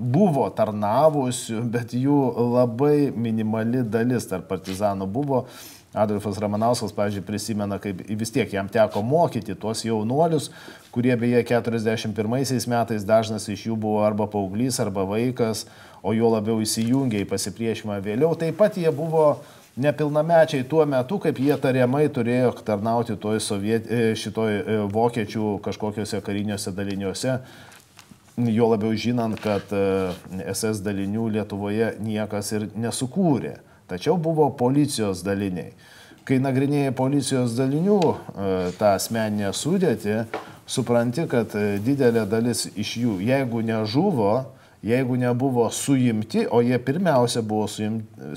buvo 0.00 0.46
tarnavusių, 0.56 1.60
bet 1.68 1.92
jų 1.92 2.20
labai 2.54 3.10
minimali 3.12 3.82
dalis 3.84 4.24
tarp 4.30 4.46
partizanų 4.48 5.08
buvo 5.12 5.44
Adolfas 5.94 6.38
Ramanauskas, 6.38 6.92
pavyzdžiui, 6.94 7.24
prisimena, 7.26 7.80
kaip 7.82 8.04
vis 8.06 8.30
tiek 8.30 8.52
jam 8.52 8.68
teko 8.70 9.02
mokyti 9.02 9.56
tuos 9.58 9.82
jaunuolius, 9.82 10.50
kurie 10.94 11.16
beje 11.18 11.42
41 11.48 12.68
metais 12.70 13.06
dažnas 13.06 13.48
iš 13.50 13.66
jų 13.66 13.78
buvo 13.78 14.04
arba 14.06 14.28
paauglys, 14.30 14.78
arba 14.78 15.02
vaikas, 15.08 15.64
o 16.02 16.14
jo 16.14 16.30
labiau 16.30 16.62
įsijungė 16.62 17.24
į 17.24 17.30
pasipriešimą 17.32 17.98
vėliau. 18.04 18.36
Taip 18.38 18.60
pat 18.60 18.78
jie 18.78 18.92
buvo 18.94 19.40
nepilnamečiai 19.76 20.64
tuo 20.68 20.84
metu, 20.86 21.18
kaip 21.22 21.38
jie 21.42 21.56
tariamai 21.58 22.04
turėjo 22.12 22.52
tarnauti 22.66 23.16
toj 23.18 23.40
soviet, 23.42 23.90
e, 23.90 24.14
šitoj 24.14 24.52
e, 24.60 24.78
vokiečių 24.94 25.56
kažkokiuose 25.64 26.20
kariniuose 26.22 26.74
daliniuose. 26.76 27.38
Jo 28.46 28.70
labiau 28.70 28.94
žinant, 28.96 29.36
kad 29.42 29.74
SS 29.74 30.80
e, 30.80 30.84
dalinių 30.86 31.26
Lietuvoje 31.34 31.96
niekas 31.98 32.54
ir 32.56 32.68
nesukūrė. 32.78 33.56
Tačiau 33.90 34.14
buvo 34.22 34.46
policijos 34.54 35.24
daliniai. 35.26 35.72
Kai 36.22 36.38
nagrinėjai 36.38 36.92
policijos 36.94 37.56
dalinių 37.58 37.98
e, 37.98 38.14
tą 38.78 38.92
asmeninę 38.94 39.50
sudėtį, 39.56 40.20
supranti, 40.70 41.24
kad 41.30 41.56
e, 41.58 41.80
didelė 41.82 42.22
dalis 42.30 42.68
iš 42.78 42.92
jų, 43.02 43.16
jeigu 43.26 43.64
nežuvo, 43.66 44.34
jeigu 44.86 45.18
nebuvo 45.18 45.66
suimti, 45.74 46.46
o 46.46 46.60
jie 46.62 46.78
pirmiausia 46.78 47.42
buvo 47.42 47.66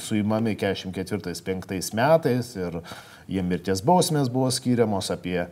suimami 0.02 0.56
44-5 0.58 1.94
metais 2.00 2.56
ir 2.58 2.82
jie 3.30 3.46
mirties 3.46 3.84
bausmės 3.86 4.32
buvo 4.34 4.50
skiriamos 4.52 5.12
apie 5.14 5.44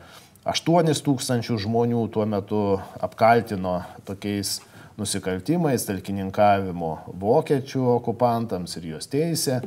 8 0.42 0.98
tūkstančių 1.06 1.60
žmonių 1.68 2.02
tuo 2.12 2.26
metu 2.26 2.64
apkaltino 3.06 3.84
tokiais 4.08 4.58
nusikaltimais, 5.00 5.86
talkininkavimo 5.88 6.92
vokiečių 7.22 7.86
okupantams 7.98 8.78
ir 8.80 8.92
juos 8.94 9.10
teisė. 9.12 9.62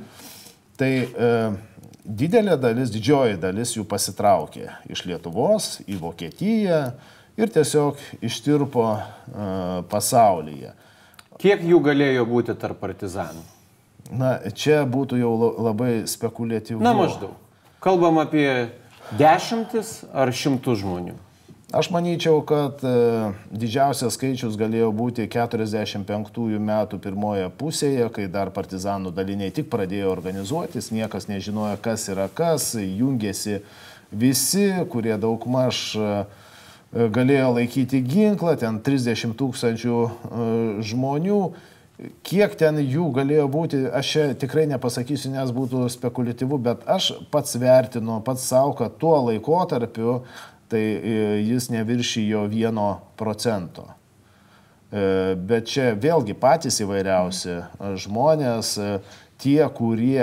Tai 0.78 0.90
e, 0.90 1.32
didelė 2.04 2.56
dalis, 2.60 2.92
didžioji 2.94 3.38
dalis 3.42 3.74
jų 3.76 3.86
pasitraukė 3.88 4.68
iš 4.90 5.04
Lietuvos 5.08 5.78
į 5.86 5.98
Vokietiją 6.02 6.80
ir 7.38 7.52
tiesiog 7.54 8.00
ištirpo 8.24 8.88
e, 8.94 9.02
pasaulyje. 9.90 10.74
Kiek 11.40 11.64
jų 11.66 11.80
galėjo 11.84 12.26
būti 12.28 12.54
tarp 12.58 12.78
partizanų? 12.82 13.42
Na, 14.12 14.36
čia 14.52 14.82
būtų 14.86 15.18
jau 15.18 15.32
labai 15.64 16.04
spekuliatyvu. 16.10 16.82
Na, 16.84 16.92
maždaug. 16.96 17.32
Kalbam 17.84 18.20
apie 18.20 18.48
dešimtis 19.18 20.02
ar 20.12 20.32
šimtus 20.32 20.82
žmonių. 20.82 21.16
Aš 21.72 21.88
manyčiau, 21.90 22.42
kad 22.44 22.82
e, 22.84 22.90
didžiausias 23.48 24.18
skaičius 24.18 24.58
galėjo 24.60 24.90
būti 24.94 25.24
45 25.32 26.60
metų 26.60 27.00
pirmoje 27.02 27.48
pusėje, 27.58 28.10
kai 28.12 28.28
dar 28.28 28.52
partizanų 28.54 29.14
daliniai 29.16 29.54
tik 29.54 29.70
pradėjo 29.72 30.12
organizuotis, 30.12 30.92
niekas 30.92 31.26
nežinojo, 31.30 31.78
kas 31.82 32.06
yra 32.12 32.28
kas, 32.28 32.74
jungėsi 32.76 33.62
visi, 34.12 34.68
kurie 34.92 35.16
daugmaž 35.18 35.82
e, 35.96 36.14
galėjo 36.92 37.54
laikyti 37.56 38.04
ginklą, 38.06 38.58
ten 38.60 38.82
30 38.84 39.34
tūkstančių 39.40 40.00
e, 40.04 40.10
žmonių. 40.84 41.40
Kiek 42.26 42.56
ten 42.58 42.80
jų 42.82 43.08
galėjo 43.14 43.44
būti, 43.48 43.84
aš 43.94 44.08
čia 44.10 44.22
tikrai 44.38 44.64
nepasakysiu, 44.66 45.30
nes 45.30 45.50
būtų 45.54 45.86
spekuliatyvu, 45.94 46.58
bet 46.58 46.82
aš 46.90 47.12
pats 47.30 47.54
vertinu, 47.54 48.18
pats 48.26 48.48
savo, 48.50 48.74
kad 48.78 48.98
tuo 48.98 49.14
laikotarpiu 49.28 50.18
tai 50.68 50.82
e, 50.82 51.42
jis 51.44 51.68
neviršijo 51.70 52.44
vieno 52.46 53.00
procento. 53.16 53.86
E, 54.92 55.34
bet 55.36 55.68
čia 55.70 55.92
vėlgi 55.98 56.36
patys 56.38 56.80
įvairiausi 56.84 57.58
žmonės, 58.04 58.76
e, 58.78 58.98
tie, 59.44 59.60
kurie, 59.76 60.22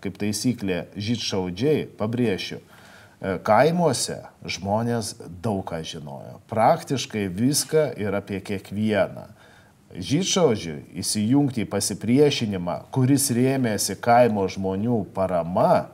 kaip 0.00 0.14
taisyklė, 0.20 0.84
žydšaudžiai, 0.94 1.82
pabrėšiu, 1.98 2.60
kaimuose 3.44 4.20
žmonės 4.46 5.10
daug 5.42 5.64
ką 5.66 5.80
žinojo. 5.84 6.38
Praktiškai 6.48 7.26
viską 7.28 7.88
ir 8.00 8.14
apie 8.16 8.38
kiekvieną. 8.46 9.26
Žydšaudžiui 9.98 11.00
įsijungti 11.02 11.66
į 11.66 11.70
pasipriešinimą, 11.74 12.78
kuris 12.94 13.28
rėmėsi 13.34 13.98
kaimo 14.00 14.46
žmonių 14.48 15.02
parama, 15.12 15.90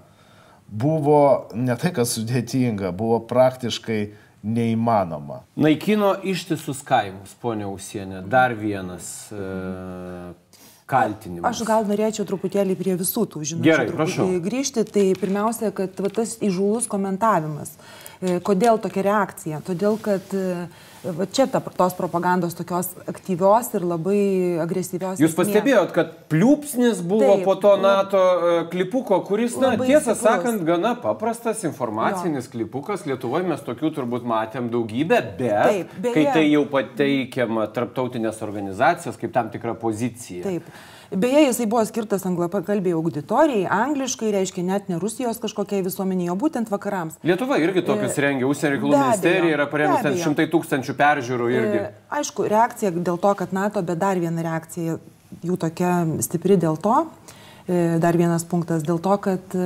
buvo 0.71 1.51
ne 1.55 1.75
tai, 1.77 1.93
kad 1.95 2.09
sudėtinga, 2.09 2.93
buvo 2.97 3.19
praktiškai 3.27 4.01
neįmanoma. 4.43 5.43
Naikino 5.61 6.15
ištisus 6.25 6.81
kaimus, 6.87 7.35
ponia 7.43 7.69
Usienė, 7.69 8.23
dar 8.31 8.55
vienas 8.57 9.29
e, 9.35 9.49
kaltinimas. 10.89 11.51
Aš 11.51 11.67
gal 11.69 11.89
norėčiau 11.89 12.25
truputėlį 12.29 12.77
prie 12.79 12.95
visų 13.01 13.27
tų 13.35 13.43
žinučių 13.51 13.69
Gerai, 13.69 13.89
prašau. 13.93 14.29
grįžti. 14.47 14.87
Tai 14.89 15.05
pirmiausia, 15.21 15.73
kad 15.77 16.01
va, 16.01 16.13
tas 16.21 16.39
įžūlus 16.41 16.89
komentavimas. 16.91 17.75
E, 18.21 18.39
kodėl 18.45 18.81
tokia 18.81 19.05
reakcija? 19.11 19.61
Todėl, 19.67 20.01
kad 20.01 20.33
e, 20.33 20.71
va 21.05 21.27
čia 21.27 21.47
ta, 21.51 21.61
tos 21.61 21.95
propagandos 21.97 22.55
tokios 22.59 22.91
aktyvios 23.09 23.71
ir 23.77 23.87
labai 23.89 24.21
agresyvios. 24.63 25.21
Jūs 25.23 25.35
pastebėjot, 25.39 25.95
kad 25.97 26.13
pliūpsnis 26.33 27.01
buvo 27.07 27.39
Taip, 27.39 27.45
po 27.49 27.57
to 27.63 27.73
NATO 27.81 28.21
e, 28.21 28.53
klipuko, 28.73 29.21
kuris, 29.27 29.57
na, 29.61 29.73
tiesą 29.81 30.15
stiprus. 30.15 30.23
sakant, 30.23 30.65
gana 30.69 30.95
paprastas 31.01 31.65
informacinis 31.69 32.51
jo. 32.51 32.55
klipukas. 32.57 33.07
Lietuvoje 33.09 33.49
mes 33.49 33.65
tokių 33.67 33.93
turbūt 33.97 34.29
matėm 34.29 34.71
daugybę, 34.73 35.23
bet 35.41 35.59
Taip, 35.71 35.99
beje, 36.05 36.15
kai 36.19 36.27
tai 36.37 36.47
jau 36.51 36.65
pateikiama 36.71 37.69
tarptautinės 37.75 38.43
organizacijos 38.47 39.21
kaip 39.21 39.35
tam 39.37 39.53
tikra 39.55 39.77
pozicija. 39.81 40.45
Taip. 40.47 40.73
Beje, 41.11 41.41
jisai 41.49 41.67
buvo 41.67 41.83
skirtas 41.85 42.23
anglakalbiai 42.29 42.95
auditorijai, 42.95 43.65
angliškai, 43.75 44.29
reiškia 44.31 44.63
net 44.63 44.87
ne 44.89 44.99
Rusijos 45.03 45.41
kažkokiai 45.43 45.83
visuomeniai, 45.83 46.31
o 46.31 46.37
būtent 46.39 46.71
vakarams. 46.71 47.17
Lietuva 47.27 47.59
irgi 47.59 47.83
tokius 47.87 48.15
e, 48.15 48.23
rengia, 48.23 48.47
užsienio 48.47 48.77
reikalų 48.77 48.93
ministerija 48.95 49.57
yra 49.57 49.67
paremus 49.73 50.05
ten 50.07 50.21
šimtai 50.21 50.47
tūkstančių 50.53 50.95
peržiūrų 51.01 51.49
irgi. 51.57 51.81
E, 51.81 52.05
aišku, 52.21 52.47
reakcija 52.53 52.93
dėl 52.95 53.19
to, 53.19 53.33
kad 53.43 53.57
NATO, 53.57 53.83
bet 53.83 53.99
dar 53.99 54.23
viena 54.23 54.45
reakcija 54.47 55.01
jų 55.43 55.59
tokia 55.59 55.97
stipri 56.23 56.55
dėl 56.63 56.79
to, 56.79 57.01
e, 57.67 57.99
dar 57.99 58.19
vienas 58.21 58.47
punktas 58.47 58.87
dėl 58.87 59.03
to, 59.03 59.19
kad 59.27 59.59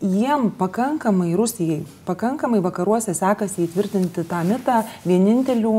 jiem 0.00 0.50
pakankamai, 0.58 1.34
Rusijai, 1.36 1.82
pakankamai 2.06 2.60
vakaruose 2.62 3.14
sekasi 3.14 3.66
įtvirtinti 3.66 4.24
tą 4.28 4.44
mitą 4.46 4.82
vienintelių 5.06 5.74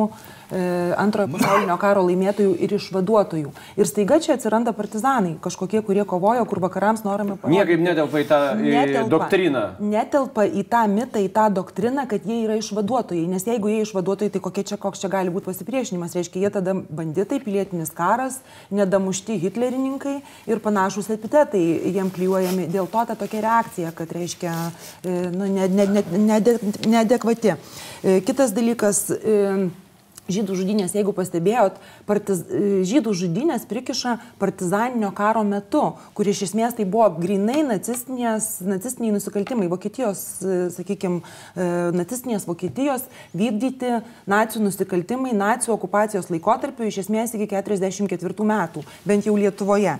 e, 0.52 0.60
antrojo 1.00 1.30
pasaulinio 1.38 1.78
karo 1.80 2.04
laimėtojų 2.08 2.56
ir 2.60 2.74
išvaduotojų. 2.76 3.54
Ir 3.80 3.88
staiga 3.88 4.18
čia 4.20 4.36
atsiranda 4.36 4.74
partizanai, 4.76 5.38
kažkokie, 5.44 5.80
kurie 5.88 6.04
kovojo, 6.10 6.44
kur 6.50 6.60
vakarams 6.66 7.06
norime 7.06 7.38
parodyti. 7.38 7.56
Niekaip 7.56 7.84
netelpa 7.86 8.20
į 8.24 8.28
tą 8.28 8.40
Netelpa. 8.60 9.12
doktriną. 9.14 9.64
Netelpa 9.80 10.46
į 10.50 10.66
tą 10.74 10.84
mitą, 10.92 11.24
į 11.24 11.32
tą 11.38 11.48
doktriną, 11.62 12.08
kad 12.12 12.28
jie 12.28 12.42
yra 12.44 12.60
išvaduotojai. 12.60 13.24
Nes 13.32 13.48
jeigu 13.48 13.72
jie 13.72 13.86
išvaduotojai, 13.86 14.34
tai 14.36 14.44
kokie 14.50 14.66
čia, 14.68 14.80
koks 14.82 15.00
čia 15.06 15.12
gali 15.16 15.32
būti 15.32 15.48
pasipriešinimas. 15.54 16.18
Reiškia, 16.20 16.44
jie 16.44 16.54
tada 16.60 16.76
banditai, 16.76 17.40
pilietinis 17.40 17.94
karas, 17.96 18.42
nedamušti 18.74 19.40
hitlerininkai 19.46 20.18
ir 20.50 20.60
panašus 20.60 21.08
epitetai 21.16 21.64
jiem 21.94 22.12
klyjuojami. 22.12 22.68
Dėl 22.74 22.90
to 22.92 23.06
ta 23.08 23.16
tokia 23.16 23.46
reakcija, 23.46 23.94
kad 23.96 24.09
reiškia 24.16 24.56
e, 25.04 25.20
nu, 25.34 25.50
neadekvati. 25.58 26.18
Ne, 26.18 26.26
ne, 26.26 26.40
ne, 26.40 26.58
ne 26.82 26.96
neadekvati. 26.96 27.54
E, 28.04 28.20
Kitas 28.26 28.56
dalykas. 28.56 29.10
e, 29.12 29.70
Žydų 30.30 30.54
žudynės, 30.60 30.94
jeigu 30.94 31.10
pastebėjot, 31.18 31.80
partiz, 32.06 32.44
žydų 32.86 33.16
žudynės 33.18 33.64
prikiša 33.66 34.12
partizaninio 34.38 35.10
karo 35.18 35.42
metu, 35.42 35.82
kur 36.14 36.30
iš 36.30 36.44
esmės 36.46 36.78
tai 36.78 36.86
buvo 36.86 37.08
grinai 37.18 37.64
nacistiniai 37.66 39.14
nusikaltimai, 39.16 39.66
Vokietijos, 39.72 40.22
sakykime, 40.76 41.24
nacistinės 41.98 42.46
Vokietijos 42.46 43.08
vykdyti 43.34 44.04
nacijų 44.30 44.68
nusikaltimai 44.68 45.34
nacijų 45.34 45.74
okupacijos 45.80 46.30
laikotarpiu 46.30 46.86
iš 46.92 47.08
esmės 47.08 47.34
iki 47.34 47.50
1944 47.50 48.50
metų, 48.54 48.86
bent 49.10 49.26
jau 49.26 49.34
Lietuvoje. 49.34 49.98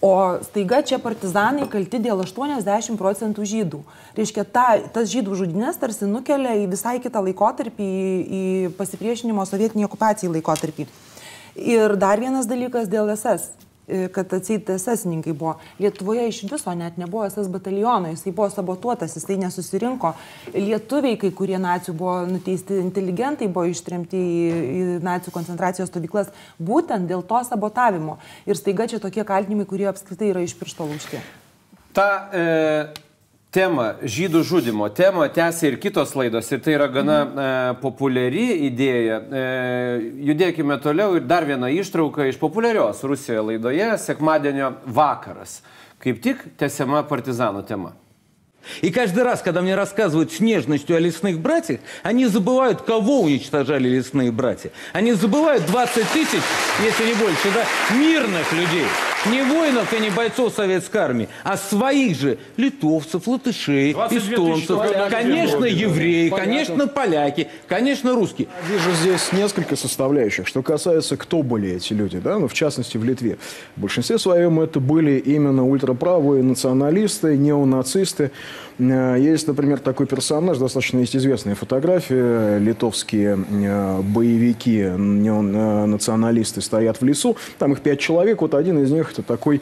O 0.00 0.40
staiga 0.40 0.80
čia 0.80 0.96
partizanai 0.96 1.66
kalti 1.68 1.98
dėl 2.00 2.22
80 2.24 2.96
procentų 2.96 3.44
žydų. 3.44 3.80
Reiškia, 4.16 4.46
ta, 4.48 4.66
tas 4.94 5.10
žydų 5.12 5.36
žudinės 5.42 5.76
tarsi 5.76 6.08
nukelia 6.08 6.54
į 6.62 6.70
visai 6.72 6.96
kitą 7.04 7.20
laikotarpį, 7.26 7.84
į, 7.84 8.14
į 8.40 8.44
pasipriešinimo 8.80 9.44
sovietiniai 9.44 9.84
okupacijai 9.90 10.32
laikotarpį. 10.38 10.88
Ir 11.60 11.98
dar 12.00 12.22
vienas 12.22 12.48
dalykas 12.48 12.88
dėl 12.88 13.12
SS 13.12 13.68
kad 14.14 14.32
atseit 14.36 14.70
esesininkai 14.70 15.32
buvo. 15.32 15.56
Lietuvoje 15.78 16.28
iš 16.28 16.42
viso 16.50 16.74
net 16.74 16.98
nebuvo 17.00 17.24
SS 17.30 17.50
bataliono, 17.52 18.12
jisai 18.12 18.32
buvo 18.32 18.50
sabotuotas, 18.50 19.16
jisai 19.16 19.38
nesusirinko. 19.40 20.12
Lietuviai, 20.54 21.18
kai 21.20 21.32
kurie 21.36 21.58
nacijų 21.60 21.96
buvo 21.98 22.16
nuteisti, 22.30 22.78
inteligentai 22.84 23.50
buvo 23.50 23.66
ištremti 23.70 24.20
į, 24.20 24.40
į 24.78 24.86
nacijų 25.06 25.34
koncentracijos 25.34 25.90
stovyklas 25.92 26.32
būtent 26.58 27.10
dėl 27.10 27.24
to 27.26 27.42
sabotavimo. 27.48 28.18
Ir 28.46 28.58
staiga 28.58 28.88
čia 28.90 29.02
tokie 29.02 29.26
kaltinimai, 29.26 29.68
kurie 29.68 29.88
apskritai 29.90 30.32
yra 30.34 30.44
iš 30.46 30.56
piršto 30.58 30.88
laužti. 30.88 31.22
Ta 31.96 32.08
e, 32.30 32.42
tema, 33.50 33.94
žydų 34.02 34.42
žudimo 34.46 34.88
tema, 34.94 35.26
tęsia 35.32 35.70
ir 35.70 35.78
kitos 35.82 36.14
laidos 36.18 36.50
ir 36.54 36.62
tai 36.64 36.76
yra 36.76 36.86
gana 36.92 37.18
e, 37.20 37.48
populiari 37.82 38.46
idėja. 38.68 39.18
E, 39.20 39.44
judėkime 40.30 40.78
toliau 40.82 41.18
ir 41.18 41.26
dar 41.26 41.46
viena 41.48 41.70
ištrauka 41.74 42.28
iš 42.30 42.38
populiarios 42.40 43.02
Rusijoje 43.02 43.46
laidoje 43.52 43.90
Sekmadienio 43.98 44.74
vakaras. 44.86 45.60
Kaip 46.00 46.22
tik 46.24 46.46
tęsiama 46.60 47.02
partizanų 47.10 47.66
tema. 47.68 47.92
И 48.82 48.90
каждый 48.90 49.22
раз, 49.22 49.42
когда 49.42 49.62
мне 49.62 49.74
рассказывают 49.74 50.32
с 50.32 50.40
нежностью 50.40 50.96
о 50.96 51.00
лесных 51.00 51.40
братьях, 51.40 51.80
они 52.02 52.26
забывают, 52.26 52.82
кого 52.82 53.22
уничтожали 53.22 53.88
лесные 53.88 54.30
братья. 54.32 54.70
Они 54.92 55.12
забывают 55.12 55.66
20 55.66 55.94
тысяч, 56.12 56.40
если 56.82 57.04
не 57.06 57.14
больше, 57.14 57.48
да, 57.54 57.64
мирных 57.96 58.52
людей. 58.52 58.86
Не 59.26 59.42
воинов 59.42 59.92
и 59.92 60.00
не 60.00 60.08
бойцов 60.08 60.54
советской 60.54 60.96
армии, 60.96 61.28
а 61.44 61.58
своих 61.58 62.18
же 62.18 62.38
литовцев, 62.56 63.26
латышей, 63.26 63.92
22 63.92 64.08
тысячи 64.08 64.32
эстонцев, 64.32 64.78
поляки. 64.78 65.10
конечно, 65.10 65.64
евреи, 65.64 66.28
конечно, 66.30 66.86
поляки, 66.86 67.48
конечно, 67.68 68.14
русские. 68.14 68.48
Вижу 68.70 68.92
здесь 68.92 69.30
несколько 69.32 69.76
составляющих. 69.76 70.46
Что 70.46 70.62
касается, 70.62 71.18
кто 71.18 71.42
были 71.42 71.72
эти 71.72 71.92
люди, 71.92 72.18
да, 72.18 72.38
ну, 72.38 72.48
в 72.48 72.54
частности, 72.54 72.96
в 72.96 73.04
Литве. 73.04 73.36
В 73.76 73.82
большинстве 73.82 74.18
своем 74.18 74.58
это 74.58 74.80
были 74.80 75.18
именно 75.18 75.66
ультраправые 75.66 76.42
националисты, 76.42 77.36
неонацисты. 77.36 78.30
Э, 78.78 79.16
Есть, 79.18 79.46
например, 79.46 79.78
такой 79.78 80.06
персонаж, 80.06 80.58
достаточно 80.58 80.98
есть 80.98 81.16
известная 81.16 81.54
фотография. 81.54 82.58
Литовские 82.58 83.38
э, 83.38 84.00
боевики, 84.02 84.82
националисты 84.84 86.60
стоят 86.60 87.00
в 87.00 87.04
лесу. 87.04 87.36
Там 87.58 87.72
их 87.72 87.80
пять 87.80 88.00
человек. 88.00 88.42
Вот 88.42 88.54
один 88.54 88.82
из 88.82 88.90
них 88.90 89.12
это 89.12 89.22
такой 89.22 89.60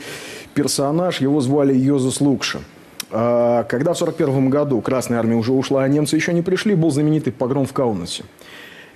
персонаж. 0.55 1.21
Его 1.21 1.41
звали 1.41 1.75
Йозус 1.75 2.21
Лукша. 2.21 2.61
А, 3.11 3.65
Когда 3.65 3.95
в 3.95 3.97
1941 4.03 4.51
году 4.51 4.81
Красная 4.81 5.19
Армия 5.19 5.37
уже 5.37 5.53
ушла, 5.53 5.83
а 5.83 5.89
немцы 5.89 6.17
еще 6.17 6.33
не 6.33 6.43
пришли, 6.43 6.75
был 6.75 6.91
знаменитый 6.91 7.33
погром 7.33 7.67
в 7.67 7.73
Каунасе 7.73 8.25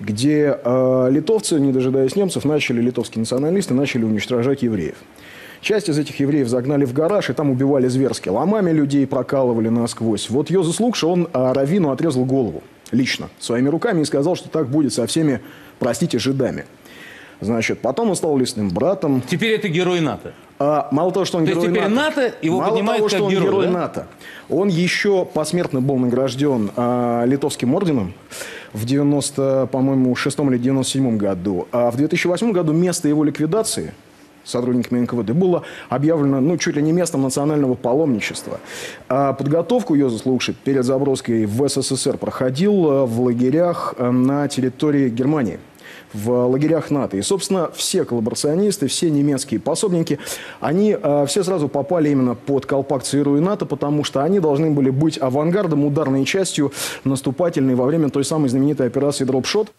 где 0.00 0.58
э, 0.64 1.08
литовцы, 1.10 1.60
не 1.60 1.72
дожидаясь 1.72 2.16
немцев, 2.16 2.44
начали, 2.44 2.80
литовские 2.80 3.20
националисты, 3.20 3.74
начали 3.74 4.04
уничтожать 4.04 4.62
евреев. 4.62 4.96
Часть 5.62 5.88
из 5.88 5.96
этих 5.96 6.18
евреев 6.18 6.48
загнали 6.48 6.84
в 6.84 6.92
гараж, 6.92 7.30
и 7.30 7.32
там 7.32 7.48
убивали 7.48 7.86
зверски. 7.86 8.28
Ломами 8.28 8.72
людей 8.72 9.06
прокалывали 9.06 9.68
насквозь. 9.68 10.28
Вот 10.28 10.50
Йозус 10.50 10.80
Лукша, 10.80 11.06
он 11.06 11.28
э, 11.32 11.52
Равину 11.52 11.92
отрезал 11.92 12.24
голову 12.24 12.64
лично, 12.90 13.30
своими 13.38 13.68
руками, 13.68 14.02
и 14.02 14.04
сказал, 14.04 14.34
что 14.34 14.48
так 14.48 14.68
будет 14.68 14.92
со 14.92 15.06
всеми, 15.06 15.40
простите, 15.78 16.18
жидами. 16.18 16.64
Значит, 17.40 17.78
потом 17.78 18.10
он 18.10 18.16
стал 18.16 18.36
лесным 18.36 18.70
братом. 18.70 19.22
Теперь 19.28 19.52
это 19.52 19.68
герой 19.68 20.00
НАТО. 20.00 20.32
А, 20.58 20.88
мало 20.90 21.12
того, 21.12 21.24
что 21.24 21.38
он 21.38 21.46
То 21.46 21.52
герой 21.52 21.68
теперь 21.68 21.88
НАТО 21.88 22.34
его 22.42 22.60
мало 22.60 22.76
того, 22.76 22.98
как 22.98 23.10
что 23.10 23.24
он 23.24 23.30
герой, 23.30 23.46
герой 23.46 23.66
да? 23.66 23.72
НАТО, 23.72 24.06
он 24.48 24.68
еще 24.68 25.24
посмертно 25.24 25.80
был 25.80 25.96
награжден 25.96 26.72
а, 26.76 27.24
литовским 27.24 27.72
орденом 27.74 28.14
в 28.72 28.84
90, 28.84 29.68
по-моему, 29.70 30.14
шестом 30.16 30.50
или 30.50 30.58
97 30.58 31.16
году. 31.16 31.68
А 31.70 31.92
в 31.92 31.96
2008 31.96 32.50
году 32.50 32.72
место 32.72 33.06
его 33.06 33.22
ликвидации 33.22 33.92
сотрудниками 34.44 35.00
НКВД 35.00 35.30
было 35.32 35.62
объявлено, 35.88 36.40
ну, 36.40 36.56
чуть 36.56 36.76
ли 36.76 36.82
не 36.82 36.92
местом 36.92 37.22
национального 37.22 37.74
паломничества. 37.74 38.60
А 39.08 39.32
подготовку 39.32 39.94
Йозеф 39.94 40.26
Лукши 40.26 40.54
перед 40.54 40.84
заброской 40.84 41.46
в 41.46 41.68
СССР 41.68 42.18
проходил 42.18 42.90
э, 42.90 43.04
в 43.06 43.20
лагерях 43.20 43.94
э, 43.98 44.10
на 44.10 44.48
территории 44.48 45.08
Германии 45.08 45.58
в 46.12 46.46
лагерях 46.46 46.90
НАТО. 46.90 47.16
И, 47.16 47.22
собственно, 47.22 47.70
все 47.74 48.04
коллаборационисты, 48.04 48.86
все 48.86 49.10
немецкие 49.10 49.60
пособники, 49.60 50.18
они 50.60 50.96
э, 51.00 51.24
все 51.26 51.42
сразу 51.42 51.68
попали 51.68 52.10
именно 52.10 52.34
под 52.34 52.66
колпак 52.66 53.02
ЦРУ 53.02 53.38
и 53.38 53.40
НАТО, 53.40 53.66
потому 53.66 54.04
что 54.04 54.22
они 54.22 54.40
должны 54.40 54.70
были 54.70 54.90
быть 54.90 55.18
авангардом, 55.18 55.84
ударной 55.84 56.24
частью 56.24 56.72
наступательной 57.04 57.74
во 57.74 57.86
время 57.86 58.10
той 58.10 58.24
самой 58.24 58.48
знаменитой 58.48 58.86
операции 58.86 59.24
«Дропшот». 59.24 59.72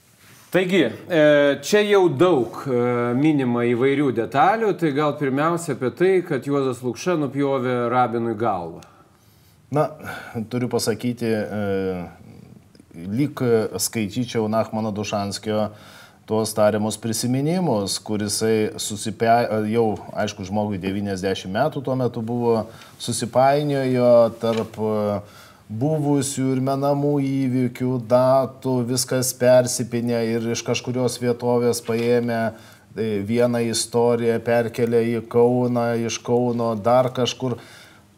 Taigi, 0.54 0.84
e, 0.86 1.60
čia 1.66 1.80
jau 1.82 2.04
daug 2.14 2.60
e, 2.70 2.76
minima 3.18 3.64
įvairių 3.66 4.12
detalių, 4.14 4.68
tai 4.78 4.92
gal 4.94 5.16
pirmiausia 5.18 5.74
apie 5.74 5.90
tai, 5.98 6.12
kad 6.28 6.46
Juozas 6.46 6.84
Lukša 6.86 7.16
nupjovė 7.18 7.88
rabinui 7.90 8.36
galvą. 8.38 8.84
Na, 9.74 9.88
turiu 10.54 10.70
pasakyti, 10.70 11.26
e, 11.26 12.06
lyg 13.18 13.42
skaityčiau 13.82 14.46
Nachmano 14.46 14.94
Dušanskio 14.94 15.72
tuos 16.30 16.54
tariamus 16.54 17.02
prisiminimus, 17.02 17.98
kurisai 18.06 18.78
susipe, 18.78 19.34
jau, 19.74 19.88
aišku, 20.14 20.46
žmogui 20.46 20.78
90 20.78 21.50
metų 21.50 21.82
tuo 21.82 21.98
metu 21.98 22.22
buvo, 22.22 22.68
susipainiojo 23.02 24.14
tarp 24.38 24.78
e, 24.78 24.94
buvusių 25.80 26.50
ir 26.56 26.62
menamų 26.64 27.14
įvykių, 27.28 27.98
datų, 28.10 28.76
viskas 28.94 29.34
persipinė 29.38 30.22
ir 30.36 30.50
iš 30.54 30.64
kažkurios 30.68 31.20
vietovės 31.22 31.82
paėmė 31.86 32.42
e, 32.44 33.22
vieną 33.26 33.64
istoriją, 33.70 34.40
perkelė 34.46 35.04
į 35.16 35.22
Kauną, 35.32 35.94
iš 36.08 36.20
Kauno 36.26 36.74
dar 36.76 37.12
kažkur. 37.16 37.58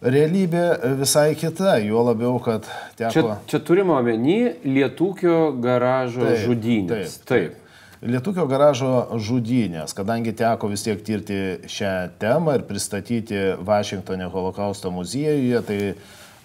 Realybė 0.05 0.65
visai 0.99 1.31
kita, 1.39 1.79
juo 1.81 2.03
labiau, 2.05 2.35
kad 2.43 2.67
teko... 2.99 3.13
Čia, 3.15 3.37
čia 3.49 3.61
turime 3.65 3.95
omeny 3.95 4.39
Lietūkio 4.67 5.55
garažo 5.63 6.27
Taip, 6.27 6.43
žudynės. 6.43 7.21
Taip. 7.25 7.61
Lietuvio 8.05 8.43
garažo 8.45 9.17
žudynės, 9.23 9.95
kadangi 9.97 10.35
teko 10.37 10.67
vis 10.69 10.83
tiek 10.85 10.99
tirti 11.01 11.39
šią 11.71 11.93
temą 12.21 12.59
ir 12.59 12.65
pristatyti 12.67 13.39
Vašingtonė 13.65 14.27
holokausto 14.29 14.91
muziejuje, 14.93 15.61
tai 15.65 15.79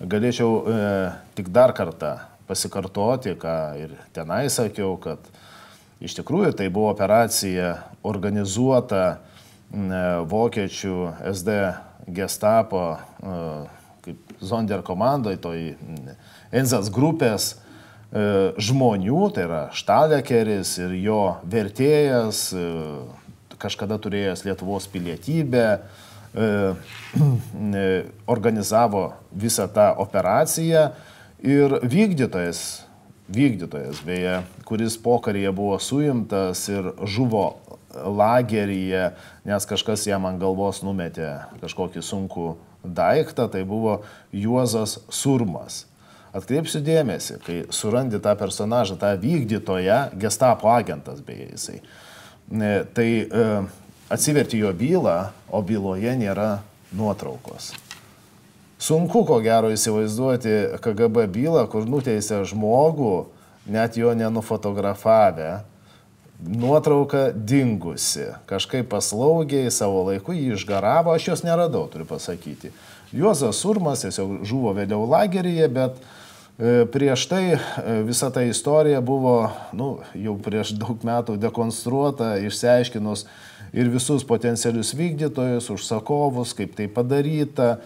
galėčiau 0.00 0.50
e, 0.60 0.80
tik 1.36 1.50
dar 1.52 1.74
kartą 1.76 2.16
pasikartoti, 2.48 3.36
ką 3.38 3.56
ir 3.78 3.94
tenai 4.16 4.48
sakiau, 4.50 4.96
kad 5.00 5.22
iš 6.02 6.16
tikrųjų 6.18 6.54
tai 6.58 6.70
buvo 6.72 6.90
operacija 6.90 7.76
organizuota 8.02 9.20
m, 9.70 9.92
vokiečių 10.30 10.96
SD 11.30 11.58
gestapo 12.10 12.84
e, 12.96 13.36
kaip 14.00 14.36
Zonder 14.40 14.82
komandoje, 14.82 15.36
toj 15.42 15.74
Enzas 16.50 16.88
grupės 16.92 17.52
e, 17.52 18.56
žmonių, 18.56 19.22
tai 19.36 19.46
yra 19.46 19.62
Štalekeris 19.76 20.78
ir 20.80 20.96
jo 21.04 21.22
vertėjas, 21.44 22.46
e, 22.56 22.68
kažkada 23.60 24.00
turėjęs 24.00 24.46
Lietuvos 24.48 24.88
pilietybę, 24.90 25.82
organizavo 28.34 29.10
visą 29.32 29.66
tą 29.68 29.88
operaciją 30.04 30.90
ir 31.42 31.74
vykdytojas, 31.82 32.84
vykdytojas 33.28 34.04
beje, 34.06 34.38
kuris 34.68 34.98
pokaryje 35.02 35.50
buvo 35.52 35.78
suimtas 35.82 36.68
ir 36.70 36.92
žuvo 37.02 37.58
lageryje, 37.94 39.10
nes 39.44 39.66
kažkas 39.66 40.06
jam 40.06 40.26
ant 40.28 40.40
galvos 40.40 40.84
numetė 40.86 41.32
kažkokį 41.62 42.02
sunkų 42.04 42.50
daiktą, 42.84 43.48
tai 43.50 43.64
buvo 43.66 44.00
Juozas 44.32 45.00
Surmas. 45.10 45.84
Atkreipsiu 46.30 46.78
dėmesį, 46.86 47.40
kai 47.42 47.56
surandi 47.74 48.20
tą 48.22 48.36
personažą, 48.38 48.94
tą 49.00 49.16
vykdytoją, 49.18 50.12
gestapo 50.20 50.70
agentas 50.70 51.18
beje 51.26 51.48
jisai, 51.50 51.80
tai 52.94 53.08
e, 53.26 53.48
atsiverti 54.10 54.58
jo 54.58 54.72
bylą, 54.74 55.30
o 55.50 55.62
byloje 55.62 56.12
nėra 56.18 56.60
nuotraukos. 56.96 57.72
Sunku, 58.80 59.24
ko 59.28 59.38
gero, 59.44 59.70
įsivaizduoti 59.72 60.80
KGB 60.80 61.26
bylą, 61.30 61.66
kur 61.70 61.84
nuteisė 61.88 62.42
žmogų, 62.48 63.28
net 63.70 63.98
jo 64.00 64.14
nenufotografavę, 64.16 65.60
nuotrauka 66.40 67.28
dingusi, 67.36 68.30
kažkaip 68.48 68.88
paslaugiai 68.90 69.68
savo 69.70 70.06
laiku 70.08 70.32
jį 70.32 70.54
išgaravo, 70.56 71.12
aš 71.12 71.28
jos 71.34 71.44
neradau, 71.44 71.84
turiu 71.92 72.08
pasakyti. 72.08 72.72
Juozas 73.12 73.60
Surmas 73.60 74.06
tiesiog 74.06 74.40
žuvo 74.48 74.72
vėliau 74.74 75.04
lageryje, 75.10 75.68
bet 75.68 76.00
E, 76.60 76.84
prieš 76.92 77.24
tai 77.24 77.44
e, 77.56 77.58
visa 78.04 78.28
ta 78.30 78.42
istorija 78.44 79.00
buvo, 79.00 79.48
nu, 79.72 80.02
jau 80.12 80.34
prieš 80.44 80.74
daug 80.76 81.00
metų 81.08 81.38
dekonstruota, 81.40 82.34
išsiaiškinus 82.44 83.24
ir 83.72 83.90
visus 83.92 84.24
potencialius 84.26 84.92
vykdytojus, 84.98 85.70
užsakovus, 85.74 86.54
kaip 86.58 86.76
tai 86.78 86.88
padaryta, 86.90 87.76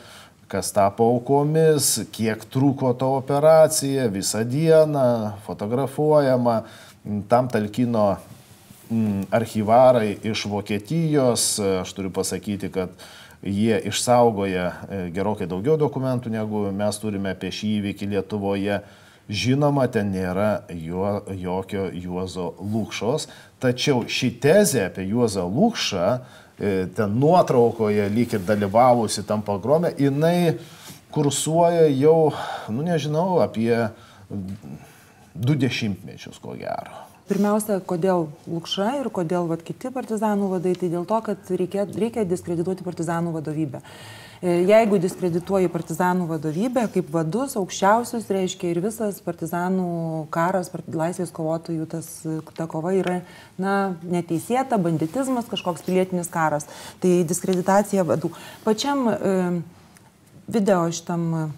kas 0.49 0.71
tapo 0.73 1.09
aukomis, 1.15 2.05
kiek 2.15 2.45
truko 2.53 2.93
ta 2.97 3.09
operacija, 3.11 4.07
visą 4.13 4.45
dieną 4.49 5.35
fotografuojama, 5.47 6.63
tam 7.29 7.49
talkino 7.53 8.15
archyvarai 9.35 10.19
iš 10.23 10.45
Vokietijos, 10.47 11.59
aš 11.81 11.93
turiu 11.97 12.13
pasakyti, 12.13 12.71
kad 12.73 12.93
jie 13.43 13.79
išsaugoja 13.89 14.67
e, 14.69 14.99
gerokai 15.13 15.49
daugiau 15.49 15.77
dokumentų, 15.81 16.33
negu 16.33 16.67
mes 16.73 17.01
turime 17.01 17.35
apie 17.35 17.51
šį 17.53 17.73
įvykį 17.81 18.11
Lietuvoje. 18.15 18.79
Žinoma, 19.29 19.87
ten 19.89 20.11
nėra 20.13 20.67
jo, 20.69 21.23
jokio 21.33 21.87
Juozo 21.97 22.51
Lūkšos, 22.61 23.29
tačiau 23.63 24.03
ši 24.05 24.35
tezė 24.43 24.83
apie 24.91 25.07
Juozą 25.09 25.47
Lūkšą, 25.49 26.09
e, 26.13 26.73
ten 26.93 27.15
nuotraukoje 27.21 28.11
lyg 28.13 28.35
ir 28.37 28.45
dalyvavusi 28.45 29.25
tam 29.25 29.41
pogrome, 29.47 29.95
jinai 29.97 30.59
kursuoja 31.15 31.87
jau, 31.89 32.35
nu 32.69 32.85
nežinau, 32.85 33.39
apie 33.41 33.73
du 34.29 35.57
dešimtmečius, 35.57 36.37
ko 36.43 36.59
gero. 36.59 37.01
Pirmiausia, 37.25 37.79
kodėl 37.81 38.27
Lukša 38.45 38.91
ir 38.99 39.09
kodėl 39.09 39.49
vat, 39.49 39.65
kiti 39.65 39.89
partizanų 39.95 40.51
vadai, 40.59 40.75
tai 40.77 40.93
dėl 40.93 41.09
to, 41.09 41.23
kad 41.25 41.49
reikia, 41.49 41.87
reikia 41.89 42.27
diskredituoti 42.29 42.85
partizanų 42.85 43.33
vadovybę. 43.39 43.81
E, 43.81 44.24
jeigu 44.43 44.99
diskredituoji 45.03 45.71
partizanų 45.73 46.27
vadovybę 46.29 46.87
kaip 46.95 47.11
vadus, 47.15 47.57
aukščiausius, 47.61 48.27
reiškia 48.33 48.73
ir 48.73 48.81
visas 48.85 49.21
partizanų 49.25 50.27
karas, 50.35 50.71
laisvės 50.93 51.33
kovotojų, 51.35 51.87
tas, 51.91 52.09
ta 52.57 52.67
kova 52.71 52.95
yra 52.97 53.21
na, 53.61 53.95
neteisėta, 54.03 54.81
banditizmas, 54.81 55.49
kažkoks 55.51 55.85
pilietinis 55.87 56.33
karas. 56.33 56.69
Tai 57.03 57.13
diskreditacija 57.29 58.07
vadų. 58.09 58.33
Pačiam 58.67 59.07
e, 59.13 59.37
video 60.49 60.85
šitam 60.93 61.53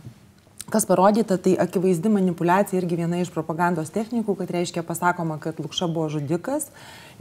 Kas 0.66 0.82
parodyta, 0.82 1.36
tai 1.38 1.52
akivaizdi 1.62 2.10
manipulacija 2.10 2.80
irgi 2.80 2.96
viena 2.98 3.20
iš 3.22 3.28
propagandos 3.30 3.92
technikų, 3.94 4.34
kad 4.40 4.48
reiškia 4.50 4.82
pasakoma, 4.82 5.36
kad 5.38 5.60
Lukša 5.62 5.86
buvo 5.86 6.08
žudikas, 6.10 6.64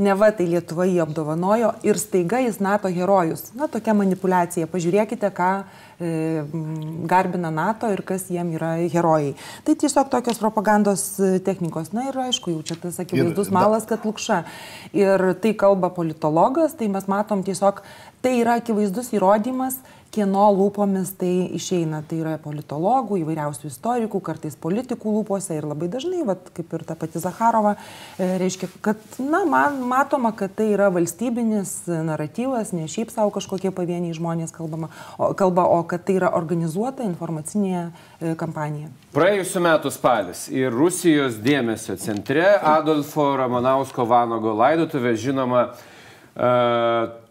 ne 0.01 0.15
va 0.17 0.31
tai 0.33 0.47
Lietuva 0.49 0.87
jį 0.89 1.03
apdovanojo 1.03 1.69
ir 1.85 1.99
staiga 2.01 2.39
jis 2.41 2.57
NATO 2.57 2.89
herojus. 2.89 3.51
Na, 3.53 3.67
tokia 3.69 3.93
manipulacija. 3.93 4.65
Pažiūrėkite, 4.71 5.29
ką 5.37 5.49
e, 5.61 6.09
garbina 7.05 7.51
NATO 7.53 7.91
ir 7.93 8.01
kas 8.07 8.25
jiem 8.33 8.49
yra 8.57 8.71
herojai. 8.81 9.35
Tai 9.67 9.75
tiesiog 9.83 10.09
tokios 10.15 10.41
propagandos 10.41 11.03
e, 11.21 11.35
technikos. 11.45 11.93
Na 11.93 12.07
ir 12.09 12.17
aišku, 12.25 12.49
jau 12.55 12.65
čia 12.65 12.79
tas 12.81 12.97
akivaizdus 13.03 13.53
malas, 13.53 13.85
kad 13.85 14.09
Lukša. 14.09 14.41
Ir 14.97 15.27
tai 15.45 15.53
kalba 15.53 15.93
politologas, 15.93 16.73
tai 16.73 16.89
mes 16.89 17.05
matom 17.05 17.45
tiesiog, 17.45 17.85
tai 18.25 18.39
yra 18.41 18.57
akivaizdus 18.57 19.13
įrodymas, 19.13 19.77
kieno 20.15 20.45
lūpomis 20.55 21.11
tai 21.19 21.49
išeina. 21.57 22.01
Tai 22.07 22.19
yra 22.21 22.35
politologų, 22.41 23.19
įvairiausių 23.21 23.69
istorikų, 23.69 24.21
kartais 24.23 24.55
politikų 24.59 25.13
lūpose 25.17 25.57
ir 25.57 25.67
labai 25.67 25.89
dažnai, 25.91 26.23
vat, 26.27 26.49
kaip 26.55 26.73
ir 26.77 26.85
ta 26.87 26.95
pati 26.99 27.21
Zaharova, 27.21 27.75
e, 28.17 28.29
reiškia, 28.41 28.69
kad, 28.85 29.01
na, 29.19 29.43
man 29.49 29.81
matoma, 29.87 30.31
kad 30.37 30.55
tai 30.57 30.69
yra 30.73 30.91
valstybinis 30.93 31.73
naratyvas, 31.87 32.73
ne 32.75 32.87
šiaip 32.91 33.11
savo 33.13 33.33
kažkokie 33.35 33.73
pavieniai 33.75 34.15
žmonės 34.15 34.55
kalbama, 34.55 34.91
o, 35.17 35.33
kalba, 35.37 35.67
o 35.67 35.81
kad 35.89 36.05
tai 36.07 36.19
yra 36.19 36.31
organizuota 36.37 37.05
informacinė 37.07 37.75
e, 37.81 38.35
kampanija. 38.39 38.91
Praėjusiu 39.15 39.61
metu 39.63 39.91
spalis 39.93 40.47
ir 40.51 40.73
Rusijos 40.75 41.37
dėmesio 41.43 41.97
centre 41.99 42.47
Adolfo 42.59 43.29
Ramanausko 43.39 44.07
Vanago 44.07 44.55
laidotuvė, 44.59 45.15
žinoma, 45.19 45.69
uh, 45.71 47.24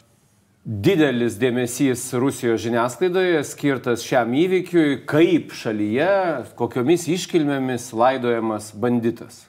didelis 0.65 1.37
dėmesys 1.37 2.07
Rusijos 2.17 2.63
žiniasklaidoje 2.65 3.43
skirtas 3.45 4.05
šiam 4.05 4.33
įvykiui, 4.33 5.03
kaip 5.09 5.53
šalyje, 5.53 6.47
kokiomis 6.57 7.05
iškilmėmis 7.13 7.91
laidojamas 7.93 8.73
banditas. 8.73 9.45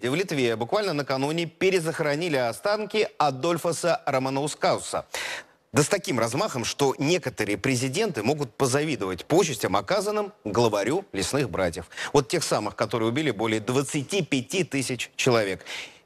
В 0.00 0.14
Литве 0.14 0.54
буквально 0.54 0.92
накануне 0.92 1.46
перезахоронили 1.46 2.36
останки 2.36 3.08
Адольфаса 3.18 4.00
Романаускауса. 4.06 5.06
Да 5.72 5.82
с 5.82 5.88
таким 5.88 6.20
размахом, 6.20 6.64
что 6.64 6.94
некоторые 6.98 7.58
президенты 7.58 8.22
могут 8.22 8.54
позавидовать 8.54 9.24
почестям, 9.24 9.74
оказанным 9.76 10.32
главарю 10.44 11.04
лесных 11.12 11.50
братьев. 11.50 11.86
Вот 12.12 12.28
тех 12.28 12.44
самых, 12.44 12.76
которые 12.76 13.08
убили 13.08 13.32
более 13.32 13.60
25 13.60 14.70
тысяч 14.70 15.10
человек. 15.16 15.64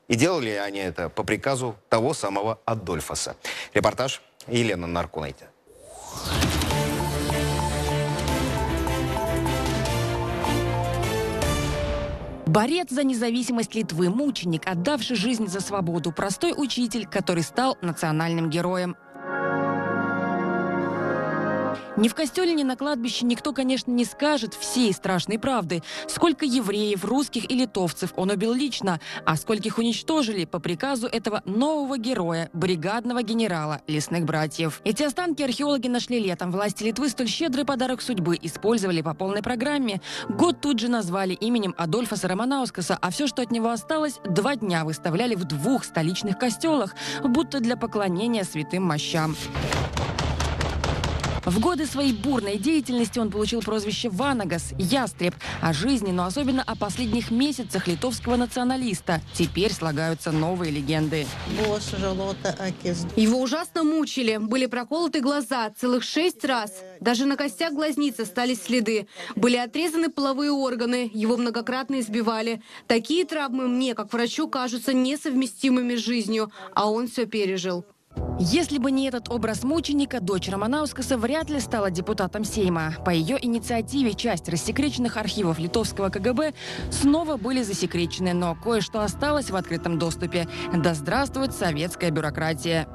И 0.09 0.15
делали 0.15 0.51
они 0.51 0.81
это 0.81 1.09
по 1.09 1.23
приказу 1.23 1.77
того 1.89 2.13
самого 2.15 2.59
Адольфаса. 2.65 3.37
Репортаж 3.73 4.23
Елена 4.49 4.87
Наркунайте. 4.87 5.49
Борец 12.47 12.91
за 12.91 13.03
независимость 13.03 13.75
Литвы, 13.75 14.11
мученик, 14.11 14.67
отдавший 14.67 15.17
жизнь 15.17 15.47
за 15.47 15.61
свободу, 15.61 16.13
простой 16.13 16.53
учитель, 16.55 17.07
который 17.07 17.43
стал 17.43 17.79
национальным 17.81 18.51
героем. 18.51 18.95
Ни 21.97 22.09
в 22.09 22.15
костеле, 22.15 22.55
ни 22.55 22.63
на 22.63 22.75
кладбище 22.75 23.27
никто, 23.27 23.53
конечно, 23.53 23.91
не 23.91 24.07
скажет 24.07 24.55
всей 24.55 24.95
страшной 24.95 25.39
правды. 25.39 25.83
Сколько 26.09 26.47
евреев, 26.47 27.05
русских 27.05 27.51
и 27.51 27.55
литовцев 27.55 28.15
он 28.17 28.31
убил 28.31 28.55
лично, 28.55 28.99
а 29.27 29.37
скольких 29.37 29.77
уничтожили 29.77 30.47
по 30.47 30.59
приказу 30.59 31.07
этого 31.07 31.43
нового 31.45 31.99
героя, 31.99 32.49
бригадного 32.55 33.23
генерала 33.23 33.83
лесных 33.87 34.25
братьев. 34.25 34.81
Эти 34.85 35.03
останки 35.03 35.43
археологи 35.43 35.89
нашли 35.89 36.19
летом. 36.19 36.51
Власти 36.51 36.85
Литвы 36.85 37.11
столь 37.11 37.29
щедрый 37.29 37.67
подарок 37.67 38.01
судьбы 38.01 38.39
использовали 38.41 39.03
по 39.03 39.13
полной 39.13 39.43
программе. 39.43 40.01
Год 40.31 40.63
тут 40.63 40.79
же 40.79 40.89
назвали 40.89 41.35
именем 41.35 41.75
Адольфа 41.77 42.17
Романаускаса, 42.27 42.97
а 43.01 43.11
все, 43.11 43.27
что 43.27 43.43
от 43.43 43.51
него 43.51 43.69
осталось, 43.69 44.19
два 44.25 44.57
дня 44.57 44.85
выставляли 44.85 45.35
в 45.35 45.45
двух 45.45 45.85
столичных 45.85 46.39
костелах, 46.39 46.95
будто 47.23 47.61
для 47.61 47.77
поклонения 47.77 48.45
святым 48.45 48.85
мощам. 48.85 49.37
В 51.45 51.59
годы 51.59 51.87
своей 51.87 52.13
бурной 52.13 52.57
деятельности 52.57 53.19
он 53.19 53.31
получил 53.31 53.63
прозвище 53.63 54.09
Ванагас– 54.09 54.73
«Ястреб». 54.79 55.35
О 55.61 55.73
жизни, 55.73 56.13
но 56.13 56.25
особенно 56.25 56.63
о 56.63 56.77
последних 56.77 57.33
месяцах 57.33 57.89
литовского 57.89 58.37
националиста. 58.37 59.21
Теперь 59.35 59.73
слагаются 59.73 60.31
новые 60.31 60.71
легенды. 60.71 61.27
Его 63.17 63.41
ужасно 63.41 63.83
мучили. 63.83 64.37
Были 64.37 64.67
проколоты 64.67 65.21
глаза 65.21 65.71
целых 65.71 66.05
шесть 66.05 66.45
раз. 66.45 66.73
Даже 67.01 67.27
на 67.27 67.37
костях 67.37 67.73
глазниц 67.73 68.21
остались 68.21 68.63
следы. 68.63 69.09
Были 69.35 69.57
отрезаны 69.57 70.11
половые 70.11 70.53
органы. 70.53 71.11
Его 71.13 71.37
многократно 71.37 71.99
избивали. 71.99 72.63
Такие 72.87 73.25
травмы 73.25 73.67
мне, 73.67 73.97
как 73.97 74.13
врачу, 74.13 74.47
кажутся 74.47 74.93
несовместимыми 74.93 75.97
с 75.97 76.01
жизнью. 76.01 76.53
А 76.75 76.89
он 76.89 77.09
все 77.09 77.27
пережил. 77.27 77.85
Если 78.39 78.79
бы 78.79 78.91
не 78.91 79.07
этот 79.07 79.29
образ 79.31 79.63
мученика, 79.63 80.21
дочь 80.21 80.49
Романаускаса 80.49 81.17
вряд 81.17 81.49
ли 81.49 81.61
стала 81.61 81.91
депутатом 81.91 82.45
Сейма. 82.45 82.95
По 83.05 83.11
ее 83.11 83.39
инициативе 83.41 84.15
часть 84.15 84.49
рассекреченных 84.49 85.17
архивов 85.17 85.59
литовского 85.59 86.09
КГБ 86.09 86.55
снова 86.91 87.37
были 87.37 87.63
засекречены, 87.63 88.33
но 88.33 88.55
кое-что 88.55 89.03
осталось 89.03 89.51
в 89.51 89.57
открытом 89.57 89.99
доступе. 89.99 90.49
Да 90.75 90.95
здравствует 90.95 91.55
советская 91.55 92.11
бюрократия. 92.11 92.89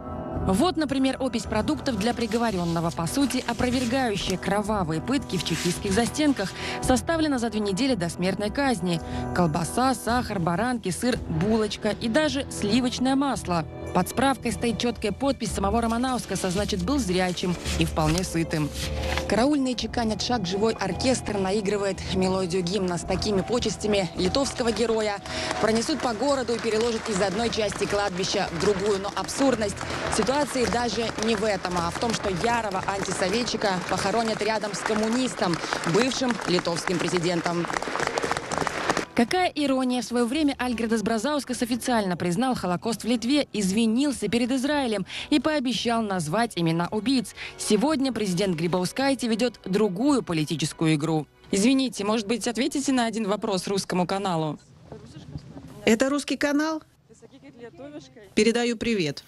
Вот, 0.45 0.77
например, 0.77 1.17
опись 1.19 1.43
продуктов 1.43 1.97
для 1.97 2.13
приговоренного, 2.13 2.91
по 2.91 3.06
сути, 3.08 3.43
опровергающая 3.47 4.38
кровавые 4.38 5.01
пытки 5.01 5.38
в 5.38 5.43
чекистских 5.43 5.91
застенках, 5.91 6.51
составлена 6.82 7.38
за 7.38 7.49
две 7.49 7.60
недели 7.60 7.95
до 7.95 8.10
смертной 8.10 8.49
казни. 8.49 9.01
Колбаса, 9.36 9.93
сахар, 9.93 10.39
баранки, 10.39 10.89
сыр, 10.89 11.17
булочка 11.27 11.89
и 11.89 12.08
даже 12.08 12.45
сливочное 12.49 13.15
масло. 13.15 13.65
Под 13.97 14.10
справкой 14.10 14.51
стоит 14.51 14.77
четкая 14.77 15.12
подпись 15.12 15.51
самого 15.51 15.81
Романаускаса, 15.81 16.51
значит, 16.51 16.83
был 16.83 16.99
зрячим 16.99 17.55
и 17.79 17.86
вполне 17.86 18.23
сытым. 18.23 18.69
Караульные 19.27 19.73
чеканят 19.73 20.21
шаг, 20.21 20.45
живой 20.45 20.73
оркестр 20.73 21.39
наигрывает 21.39 21.97
мелодию 22.13 22.62
гимна 22.62 22.99
с 22.99 23.01
такими 23.01 23.41
почестями 23.41 24.07
литовского 24.15 24.71
героя. 24.71 25.17
Пронесут 25.62 25.99
по 25.99 26.13
городу 26.13 26.53
и 26.53 26.60
переложат 26.60 27.10
из 27.10 27.19
одной 27.19 27.49
части 27.49 27.86
кладбища 27.86 28.47
в 28.51 28.62
другую. 28.62 28.99
Но 28.99 29.12
абсурдность 29.15 29.77
ситуации 30.15 30.65
даже 30.65 31.07
не 31.25 31.36
в 31.36 31.43
этом, 31.43 31.75
а 31.79 31.89
в 31.89 31.97
том, 31.97 32.13
что 32.13 32.29
ярого 32.29 32.83
антисоветчика 32.86 33.79
похоронят 33.89 34.43
рядом 34.43 34.75
с 34.75 34.79
коммунистом, 34.79 35.57
бывшим 35.91 36.36
литовским 36.47 36.99
президентом. 36.99 37.65
Какая 39.17 39.51
ирония, 39.56 40.03
в 40.03 40.06
свое 40.06 40.25
время 40.25 40.53
Альгредас 40.60 41.01
Бразаускас 41.01 41.63
официально 41.63 42.15
признал 42.15 42.53
Холокост 42.53 43.03
в 43.03 43.08
Литве, 43.08 43.47
извинился 43.51 44.27
перед 44.27 44.51
Израилем 44.51 45.08
и 45.32 45.39
пообещал 45.39 46.03
назвать 46.03 46.51
имена 46.56 46.88
убийц. 46.91 47.34
Сегодня 47.58 48.13
президент 48.13 48.56
Грибаускайте 48.56 49.27
ведет 49.27 49.60
другую 49.65 50.21
политическую 50.21 50.93
игру. 50.93 51.25
Извините, 51.49 52.03
может 52.03 52.27
быть, 52.27 52.47
ответите 52.47 52.91
на 52.91 53.08
один 53.08 53.27
вопрос 53.27 53.67
русскому 53.67 54.06
каналу? 54.06 54.60
Это 55.84 56.12
русский 56.12 56.38
канал? 56.38 56.84
Передаю 58.36 58.77
привет. 58.77 59.23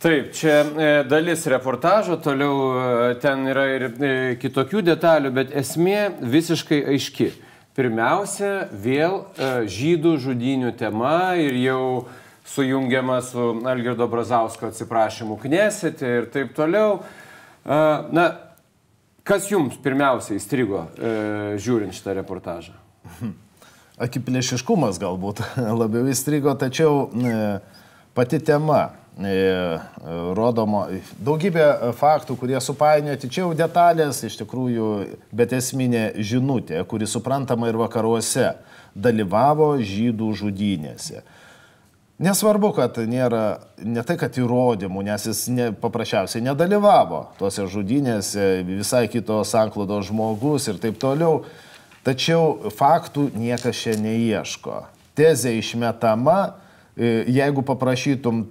Taip, 0.00 0.32
čia 0.32 0.60
e, 0.60 1.04
dalis 1.08 1.46
reportažo, 1.48 2.16
toliau 2.20 3.12
e, 3.12 3.14
ten 3.16 3.46
yra 3.48 3.64
ir 3.72 3.84
e, 3.96 4.10
kitokių 4.36 4.82
detalių, 4.84 5.30
bet 5.32 5.54
esmė 5.56 6.12
visiškai 6.20 6.82
aiški. 6.92 7.30
Pirmiausia, 7.76 8.70
vėl 8.72 9.18
e, 9.36 9.48
žydų 9.68 10.14
žudinių 10.24 10.70
tema 10.80 11.34
ir 11.36 11.58
jau 11.60 12.06
sujungiama 12.48 13.18
su 13.20 13.50
Algirdo 13.68 14.06
Brazausko 14.08 14.70
atsiprašymu 14.70 15.36
knesėti 15.42 16.08
ir 16.08 16.28
taip 16.32 16.54
toliau. 16.56 17.02
E, 17.02 17.80
na, 18.16 18.24
kas 19.28 19.50
jums 19.52 19.76
pirmiausia 19.84 20.38
įstrigo 20.38 20.86
e, 20.96 21.12
žiūrint 21.60 21.92
šitą 21.92 22.16
reportažą? 22.22 22.72
Akiplėšiškumas 24.08 24.96
galbūt 25.02 25.44
labiau 25.82 26.08
įstrigo, 26.08 26.56
tačiau 26.56 27.10
pati 28.16 28.40
tema 28.40 28.86
rodomo 29.16 30.82
daugybė 31.24 31.92
faktų, 31.96 32.36
kurie 32.36 32.58
supainioti, 32.60 33.30
čia 33.32 33.46
jau 33.46 33.54
detalės, 33.56 34.20
iš 34.28 34.36
tikrųjų, 34.42 34.90
bet 35.32 35.54
esminė 35.56 36.10
žinutė, 36.20 36.82
kuri 36.84 37.08
suprantama 37.08 37.70
ir 37.70 37.78
vakaruose, 37.80 38.52
dalyvavo 38.92 39.76
žydų 39.80 40.32
žudynėse. 40.36 41.22
Nesvarbu, 42.16 42.70
kad 42.72 42.96
nėra 43.04 43.58
ne 43.84 44.00
tai, 44.04 44.16
kad 44.16 44.36
įrodymų, 44.40 45.02
nes 45.04 45.26
jis 45.28 45.42
ne, 45.52 45.66
paprasčiausiai 45.76 46.44
nedalyvavo 46.44 47.26
tuose 47.36 47.66
žudynėse, 47.68 48.62
visai 48.64 49.04
kito 49.12 49.42
sanklodo 49.44 50.00
žmogus 50.04 50.68
ir 50.72 50.80
taip 50.80 50.96
toliau. 51.00 51.42
Tačiau 52.06 52.70
faktų 52.72 53.30
niekas 53.36 53.82
čia 53.82 53.96
neieško. 54.00 54.84
Tezė 55.18 55.56
išmetama, 55.58 56.54
e, 56.96 57.26
jeigu 57.36 57.64
paprašytum 57.66 58.46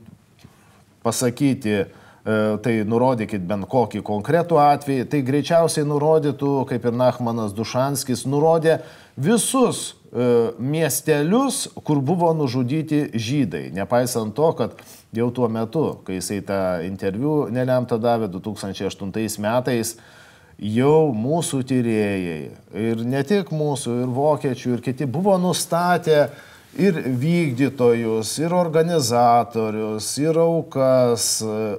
pasakyti, 1.05 1.75
e, 1.85 2.37
tai 2.65 2.75
nurodykit 2.89 3.45
bent 3.45 3.67
kokį 3.69 4.01
konkretų 4.05 4.57
atvejį, 4.63 5.05
tai 5.11 5.21
greičiausiai 5.27 5.85
nurodytų, 5.87 6.55
kaip 6.71 6.89
ir 6.89 6.97
Nachmanas 6.97 7.53
Dušanskis, 7.55 8.25
nurodė 8.29 8.79
visus 9.15 9.93
e, 9.93 10.27
miestelius, 10.57 11.67
kur 11.85 12.01
buvo 12.01 12.33
nužudyti 12.37 13.07
žydai. 13.13 13.69
Nepaisant 13.77 14.35
to, 14.35 14.51
kad 14.57 14.75
jau 15.15 15.29
tuo 15.31 15.47
metu, 15.51 15.85
kai 16.07 16.19
jisai 16.19 16.41
tą 16.45 16.59
interviu 16.87 17.45
nelemtą 17.53 17.99
davė 18.01 18.29
2008 18.33 19.39
metais, 19.45 19.95
jau 20.59 21.11
mūsų 21.15 21.61
tyrėjai 21.67 22.41
ir 22.79 23.05
ne 23.07 23.23
tik 23.27 23.51
mūsų, 23.51 24.01
ir 24.03 24.11
vokiečių, 24.15 24.75
ir 24.77 24.83
kiti 24.83 25.07
buvo 25.07 25.35
nustatę 25.41 26.29
ir 26.75 26.97
vykdytojus, 27.19 28.33
ir 28.39 28.53
organizatorius, 28.53 30.09
ir 30.19 30.39
aukas. 30.39 31.27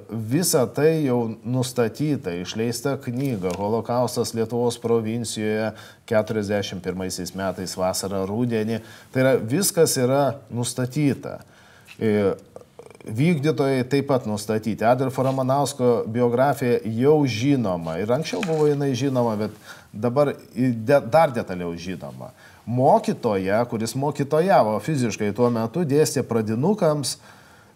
Visa 0.09 0.65
tai 0.73 1.05
jau 1.05 1.19
nustatyta, 1.45 2.33
išleista 2.41 2.97
knyga 3.01 3.53
Holokaustas 3.57 4.33
Lietuvos 4.37 4.79
provincijoje 4.81 5.71
41 6.09 7.37
metais 7.37 7.77
vasarą 7.77 8.25
rūdienį. 8.29 8.81
Tai 9.13 9.23
yra 9.25 9.35
viskas 9.37 9.97
yra 10.01 10.23
nustatyta. 10.49 11.37
E, 11.99 12.33
vykdytojai 13.07 13.85
taip 13.89 14.09
pat 14.09 14.25
nustatyti. 14.27 14.85
Adolfo 14.85 15.23
Ramanausko 15.23 16.03
biografija 16.09 16.81
jau 16.97 17.21
žinoma. 17.29 17.99
Ir 18.01 18.11
anksčiau 18.17 18.41
buvo 18.45 18.67
jinai 18.67 18.91
žinoma, 18.97 19.37
bet 19.45 19.53
dabar 19.93 20.33
dar 20.83 21.33
detaliau 21.35 21.75
žinoma 21.77 22.33
mokytoja, 22.67 23.65
kuris 23.65 23.95
mokytojavo 23.95 24.75
fiziškai 24.83 25.31
tuo 25.35 25.47
metu, 25.53 25.85
dėstė 25.87 26.25
pradinukams, 26.27 27.13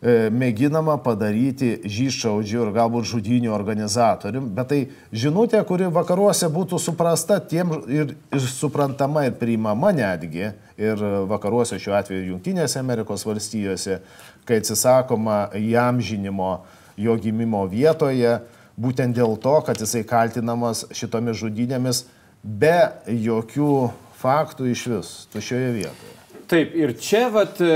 e, 0.04 0.28
mėginama 0.36 0.98
padaryti 1.00 1.78
žyšaudžių 1.88 2.66
ir 2.66 2.74
galbūt 2.76 3.08
žudinių 3.14 3.54
organizatorium, 3.56 4.50
bet 4.52 4.70
tai 4.74 4.82
žinutė, 5.16 5.62
kuri 5.68 5.88
vakaruose 5.88 6.50
būtų 6.52 6.80
suprasta 6.84 7.40
tiem 7.40 7.72
ir, 7.88 8.14
ir 8.36 8.44
suprantama 8.44 9.24
ir 9.30 9.40
priimama 9.40 9.94
netgi, 9.96 10.52
ir 10.76 11.08
vakaruose 11.32 11.80
šiuo 11.80 11.96
atveju 12.02 12.34
Junktinėse 12.34 12.84
Amerikos 12.84 13.24
valstijose, 13.26 14.02
kai 14.44 14.60
atsisakoma 14.60 15.46
jam 15.56 16.04
žinimo 16.04 16.58
jo 17.00 17.16
gimimo 17.16 17.64
vietoje, 17.72 18.42
būtent 18.76 19.16
dėl 19.16 19.38
to, 19.40 19.56
kad 19.64 19.80
jisai 19.80 20.04
kaltinamas 20.04 20.84
šitomis 20.92 21.40
žudynėmis 21.40 22.06
be 22.44 22.76
jokių 23.08 23.76
faktų 24.22 24.72
iš 24.72 24.88
vis, 24.94 25.14
tušioje 25.34 25.72
vietoje. 25.82 26.18
Taip, 26.52 26.74
ir 26.76 26.92
čia 27.00 27.30
vat, 27.32 27.62
e, 27.64 27.76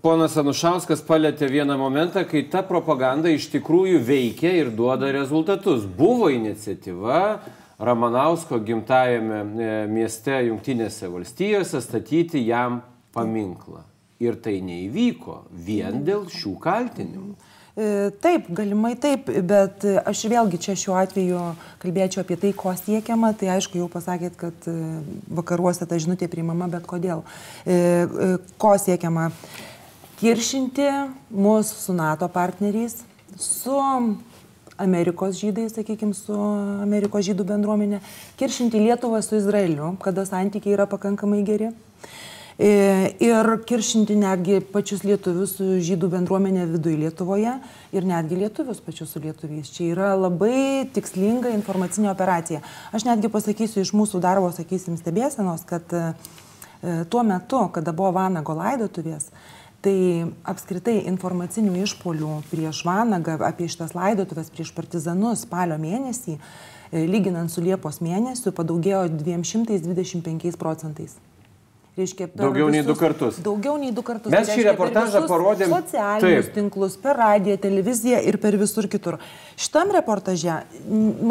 ponas 0.00 0.38
Anušauskas 0.40 1.02
palėtė 1.04 1.50
vieną 1.52 1.74
momentą, 1.76 2.22
kai 2.24 2.46
ta 2.48 2.62
propaganda 2.64 3.28
iš 3.28 3.50
tikrųjų 3.52 4.00
veikia 4.00 4.54
ir 4.56 4.70
duoda 4.72 5.10
rezultatus. 5.12 5.84
Buvo 5.84 6.30
iniciatyva 6.32 7.18
Ramanausko 7.76 8.62
gimtajame 8.64 9.42
e, 9.42 9.74
mieste 9.92 10.38
Junktinėse 10.46 11.10
valstijose 11.12 11.82
statyti 11.84 12.40
jam 12.46 12.80
paminklą. 13.12 13.82
Ir 14.24 14.40
tai 14.40 14.62
neįvyko 14.64 15.42
vien 15.66 16.00
dėl 16.06 16.24
šių 16.32 16.54
kaltinimų. 16.64 17.34
E, 17.76 18.10
taip, 18.24 18.46
galimai 18.56 18.94
taip, 18.96 19.26
bet 19.44 19.82
aš 20.08 20.22
vėlgi 20.32 20.60
čia 20.64 20.74
šiuo 20.80 20.94
atveju 20.96 21.40
kalbėčiau 21.82 22.22
apie 22.22 22.38
tai, 22.40 22.54
ko 22.56 22.72
siekiama. 22.72 23.34
Tai 23.36 23.50
aišku, 23.52 23.76
jau 23.82 23.88
pasakėt, 23.92 24.38
kad 24.40 24.68
e, 24.70 24.76
vakaruose 25.28 25.84
ta 25.84 25.98
žinutė 26.00 26.30
priimama, 26.32 26.70
bet 26.72 26.88
kodėl. 26.88 27.20
E, 27.68 28.38
ko 28.56 28.72
siekiama? 28.80 29.28
Kiršinti 30.16 30.88
mūsų 31.28 31.82
su 31.82 31.92
NATO 31.92 32.30
partneriais, 32.32 33.02
su 33.36 33.76
Amerikos 34.80 35.36
žydais, 35.36 35.74
sakykime, 35.76 36.16
su 36.16 36.32
Amerikos 36.80 37.28
žydų 37.28 37.44
bendruomenė, 37.48 38.00
kiršinti 38.40 38.80
Lietuvą 38.80 39.20
su 39.24 39.36
Izraeliu, 39.36 39.92
kada 40.00 40.24
santykiai 40.28 40.78
yra 40.78 40.88
pakankamai 40.88 41.42
geri. 41.44 41.74
E, 42.58 42.68
ir 43.20 43.50
kiršinti 43.68 44.14
netgi 44.16 44.62
pačius 44.72 45.02
lietuvius 45.04 45.58
su 45.58 45.64
žydų 45.84 46.08
bendruomenė 46.14 46.62
viduje 46.70 46.96
Lietuvoje 47.02 47.50
ir 47.92 48.06
netgi 48.08 48.38
lietuvius 48.40 48.80
pačius 48.80 49.12
su 49.12 49.20
lietuviais. 49.20 49.68
Čia 49.74 49.90
yra 49.92 50.14
labai 50.16 50.86
tikslinga 50.96 51.52
informacinė 51.52 52.08
operacija. 52.14 52.62
Aš 52.96 53.04
netgi 53.10 53.28
pasakysiu 53.34 53.84
iš 53.84 53.92
mūsų 53.92 54.22
darbo, 54.24 54.48
sakysim, 54.56 54.96
stebėsenos, 54.96 55.66
kad 55.68 55.92
e, 55.92 56.06
tuo 57.12 57.26
metu, 57.28 57.60
kada 57.76 57.92
buvo 57.92 58.14
Vanago 58.16 58.56
laidotuvės, 58.56 59.28
tai 59.84 60.24
apskritai 60.48 61.02
informacinių 61.12 61.76
išpolių 61.84 62.40
prieš 62.48 62.86
Vanagą 62.88 63.36
apie 63.44 63.68
šitas 63.68 63.92
laidotuvės, 63.92 64.48
prieš 64.48 64.72
partizanus 64.72 65.44
spalio 65.44 65.76
mėnesį, 65.76 66.40
e, 66.40 67.04
lyginant 67.04 67.52
su 67.52 67.60
Liepos 67.60 68.00
mėnesiu, 68.00 68.56
padaugėjo 68.56 69.10
225 69.12 70.56
procentais. 70.56 71.20
Reiškia, 71.96 72.26
daugiau 72.36 72.66
visus, 72.66 72.74
nei 72.76 72.84
du 72.84 72.94
kartus. 73.00 73.36
Daugiau 73.40 73.78
nei 73.80 73.92
du 73.96 74.02
kartus. 74.04 74.28
Mes 74.28 74.50
šį 74.52 74.66
reportažą 74.66 75.22
parodėm. 75.30 75.70
Socialinius 75.72 76.50
taip. 76.50 76.52
tinklus, 76.52 76.96
per 77.00 77.16
radiją, 77.16 77.56
televiziją 77.62 78.18
ir 78.28 78.36
per 78.42 78.58
visur 78.60 78.84
kitur. 78.92 79.16
Šitam 79.56 79.94
reportaže 79.96 80.58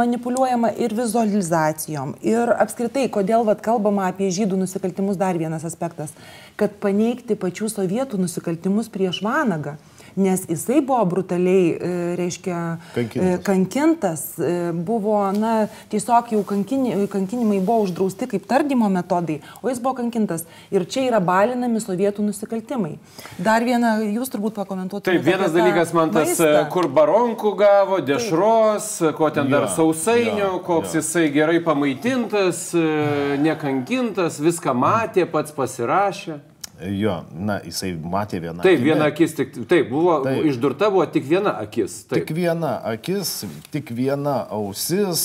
manipuliuojama 0.02 0.72
ir 0.82 0.96
vizualizacijom. 0.98 2.16
Ir 2.26 2.50
apskritai, 2.58 3.06
kodėl 3.14 3.46
vat, 3.46 3.62
kalbama 3.62 4.08
apie 4.10 4.32
žydų 4.34 4.58
nusikaltimus, 4.64 5.22
dar 5.22 5.38
vienas 5.38 5.68
aspektas. 5.70 6.18
Kad 6.58 6.82
paneigti 6.82 7.38
pačių 7.38 7.70
sovietų 7.70 8.24
nusikaltimus 8.26 8.90
prieš 8.90 9.22
Vanagą. 9.22 9.78
Nes 10.16 10.46
jisai 10.50 10.82
buvo 10.82 11.04
brutaliai, 11.06 11.66
e, 11.76 12.16
reiškia, 12.20 12.60
Kankintas. 12.96 13.44
kankintas, 13.44 14.22
e, 14.40 14.72
buvo, 14.74 15.18
na, 15.36 15.68
tiesiog 15.92 16.32
jau 16.32 16.44
kankini, 16.48 17.08
kankinimai 17.12 17.60
buvo 17.60 17.84
uždrausti 17.86 18.28
kaip 18.32 18.46
tardymo 18.48 18.90
metodai, 18.90 19.42
o 19.62 19.70
jis 19.70 19.80
buvo 19.84 19.96
kankintas. 20.00 20.46
Ir 20.72 20.86
čia 20.86 21.06
yra 21.10 21.20
balinami 21.20 21.82
sovietų 21.84 22.24
nusikaltimai. 22.30 22.98
Dar 23.38 23.64
vieną, 23.68 23.98
jūs 24.16 24.32
turbūt 24.34 24.56
pakomentuotumėte. 24.56 25.12
Taip, 25.12 25.26
vienas 25.28 25.52
dalykas 25.52 25.94
man 25.94 26.12
tas, 26.16 26.32
maistą. 26.32 26.50
e, 26.62 26.66
kur 26.72 26.88
baronkų 26.88 27.56
gavo, 27.60 28.00
dešros, 28.06 28.90
ko 29.18 29.30
ten 29.30 29.50
dar 29.52 29.68
Jo, 29.68 29.74
sausainių, 29.76 30.40
jo, 30.40 30.60
koks 30.66 30.94
jo. 30.96 31.02
jisai 31.02 31.28
gerai 31.34 31.60
pamaitintas, 31.60 32.70
e, 32.78 33.38
nekankintas, 33.42 34.40
viską 34.40 34.74
matė, 34.78 35.26
pats 35.30 35.52
pasirašė. 35.56 36.40
Jo, 36.76 37.22
na, 37.32 37.62
jisai 37.64 37.94
matė 37.96 38.42
vieną. 38.44 38.60
Taip, 38.60 38.76
akimi. 38.76 38.90
viena 38.90 39.06
akis 39.08 39.36
tik, 39.38 39.54
taip, 39.70 39.88
buvo, 39.88 40.18
Taip. 40.26 40.42
išdurta 40.50 40.90
buvo 40.92 41.06
tik 41.08 41.24
viena 41.28 41.54
akis. 41.62 42.02
Taip. 42.10 42.26
Tik 42.26 42.36
viena 42.36 42.74
akis, 42.90 43.46
tik 43.72 43.94
viena 43.96 44.42
ausis, 44.52 45.24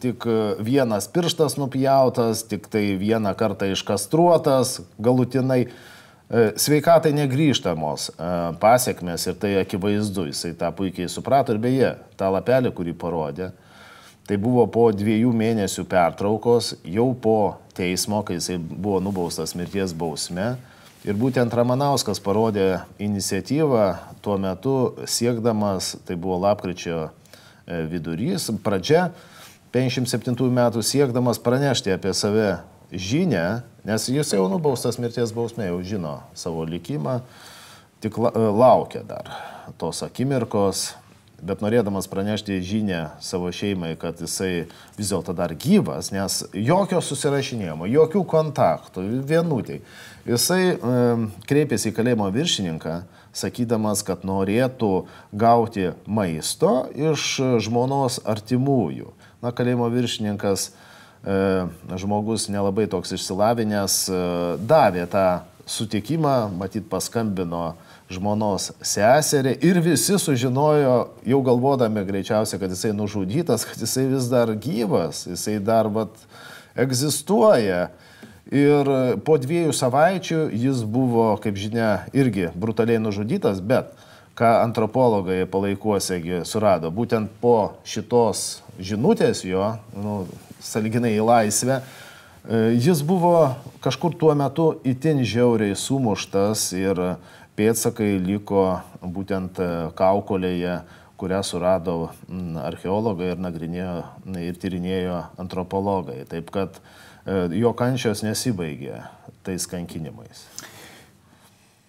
tik 0.00 0.24
vienas 0.64 1.08
pirštas 1.12 1.58
nupjautas, 1.60 2.46
tik 2.48 2.70
tai 2.72 2.94
vieną 2.96 3.34
kartą 3.36 3.68
iškastruotas 3.74 4.78
galutinai. 4.96 5.66
E, 6.26 6.46
Sveikatai 6.58 7.12
negryžtamos 7.14 8.08
e, 8.08 8.30
pasiekmes 8.62 9.28
ir 9.28 9.36
tai 9.42 9.52
akivaizdu, 9.60 10.24
jisai 10.30 10.54
tą 10.58 10.72
puikiai 10.74 11.10
suprato 11.12 11.54
ir 11.54 11.60
beje, 11.62 11.92
tą 12.16 12.30
lapelį, 12.34 12.72
kurį 12.74 12.96
parodė, 12.98 13.50
tai 14.26 14.40
buvo 14.40 14.64
po 14.72 14.88
dviejų 14.96 15.34
mėnesių 15.36 15.84
pertraukos, 15.92 16.72
jau 16.88 17.10
po 17.12 17.36
teismo, 17.76 18.24
kai 18.26 18.40
jisai 18.40 18.56
buvo 18.56 18.98
nubaustas 19.04 19.54
mirties 19.54 19.92
bausme. 19.94 20.54
Ir 21.06 21.14
būtent 21.14 21.52
Ramanauskas 21.54 22.18
parodė 22.18 22.80
iniciatyvą 22.98 23.82
tuo 24.24 24.34
metu 24.42 24.72
siekdamas, 25.06 25.92
tai 26.02 26.16
buvo 26.18 26.40
lapkričio 26.42 26.96
e, 27.06 27.84
vidurys, 27.86 28.48
pradžia 28.64 29.12
57 29.70 30.34
metų 30.50 30.82
siekdamas 30.82 31.38
pranešti 31.38 31.94
apie 31.94 32.10
save 32.10 32.56
žinę, 32.90 33.44
nes 33.86 34.08
jis 34.10 34.34
jau 34.34 34.48
nubaustas 34.50 34.98
mirties 34.98 35.30
bausmė, 35.36 35.68
jau 35.70 35.78
žino 35.86 36.16
savo 36.34 36.66
likimą, 36.66 37.20
tik 38.02 38.18
e, 38.18 38.34
laukia 38.50 39.06
dar 39.06 39.30
tos 39.78 40.02
akimirkos, 40.02 40.88
bet 41.42 41.60
norėdamas 41.60 42.08
pranešti 42.08 42.60
žinę 42.64 43.02
savo 43.20 43.50
šeimai, 43.52 43.94
kad 44.00 44.20
jisai 44.22 44.66
vis 44.96 45.10
dėlto 45.12 45.34
dar 45.36 45.52
gyvas, 45.52 46.10
nes 46.14 46.42
jokio 46.56 47.02
susirašinėjimo, 47.04 47.88
jokių 47.90 48.24
kontaktų, 48.28 49.04
vienutėj. 49.28 49.82
Jisai 50.26 50.62
e, 50.72 50.76
kreipėsi 51.46 51.92
į 51.92 51.96
kalėjimo 51.96 52.30
viršininką, 52.34 52.96
sakydamas, 53.36 54.02
kad 54.06 54.24
norėtų 54.26 55.06
gauti 55.36 55.92
maisto 56.08 56.86
iš 56.96 57.36
žmonos 57.66 58.22
artimųjų. 58.24 59.12
Na, 59.44 59.52
kalėjimo 59.52 59.90
viršininkas, 59.92 60.70
e, 61.20 61.36
žmogus 62.00 62.48
nelabai 62.52 62.88
toks 62.90 63.12
išsilavinęs, 63.18 63.98
e, 64.08 64.22
davė 64.64 65.04
tą 65.12 65.26
sutikimą, 65.66 66.48
matyt, 66.56 66.88
paskambino 66.88 67.74
žmonos 68.12 68.70
seserė 68.84 69.56
ir 69.66 69.80
visi 69.82 70.18
sužinojo, 70.20 70.96
jau 71.26 71.40
galvodami 71.46 72.04
greičiausiai, 72.06 72.60
kad 72.62 72.70
jisai 72.70 72.92
nužudytas, 72.94 73.66
kad 73.66 73.80
jisai 73.82 74.06
vis 74.12 74.28
dar 74.30 74.52
gyvas, 74.54 75.24
jisai 75.26 75.58
dar 75.62 75.90
vat, 75.92 76.14
egzistuoja. 76.78 77.88
Ir 78.46 78.88
po 79.26 79.34
dviejų 79.42 79.72
savaičių 79.74 80.44
jis 80.54 80.84
buvo, 80.86 81.32
kaip 81.42 81.56
žinia, 81.58 82.06
irgi 82.14 82.52
brutaliai 82.54 83.00
nužudytas, 83.02 83.58
bet 83.58 83.90
ką 84.38 84.52
antropologai 84.62 85.48
palaikuosiegi 85.50 86.44
surado, 86.46 86.92
būtent 86.94 87.32
po 87.42 87.80
šitos 87.88 88.60
žinutės 88.78 89.42
jo, 89.48 89.72
nu, 89.96 90.20
saliginai 90.62 91.16
į 91.16 91.24
laisvę, 91.26 91.80
e, 91.80 92.60
jis 92.76 93.00
buvo 93.02 93.56
kažkur 93.82 94.14
tuo 94.14 94.34
metu 94.38 94.68
itin 94.86 95.24
žiauriai 95.26 95.74
sumuštas 95.74 96.68
ir 96.76 97.00
pėtsakai 97.56 98.16
liko 98.22 98.66
būtent 99.00 99.58
e, 99.60 99.66
kaukolėje, 99.96 100.80
kurią 101.16 101.40
surado 101.48 102.10
archeologai 102.60 103.30
ir 103.32 103.40
nagrinėjo 103.40 103.92
ir 104.44 104.58
tyrinėjo 104.60 105.20
antropologai. 105.40 106.20
Taip 106.28 106.52
kad 106.54 106.76
e, 106.76 107.46
jo 107.56 107.72
kančios 107.76 108.22
nesibaigė 108.26 109.00
tais 109.46 109.68
kankinimais. 109.70 110.44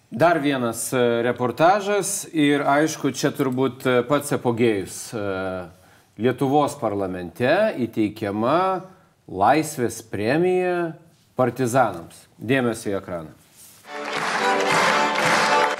Dar 0.08 0.40
vienas 0.40 0.86
e, 0.96 1.02
reportažas 1.26 2.22
ir 2.32 2.64
aišku, 2.64 3.12
čia 3.12 3.32
turbūt 3.36 3.84
pats 4.08 4.32
apogėjus. 4.38 5.02
Lietuvos 6.18 6.72
parlamente 6.80 7.50
įteikiama 7.84 8.80
laisvės 9.28 10.00
premija 10.02 10.96
partizanams. 11.38 12.24
Dėmesio 12.40 12.96
į 12.96 12.98
ekraną. 12.98 13.37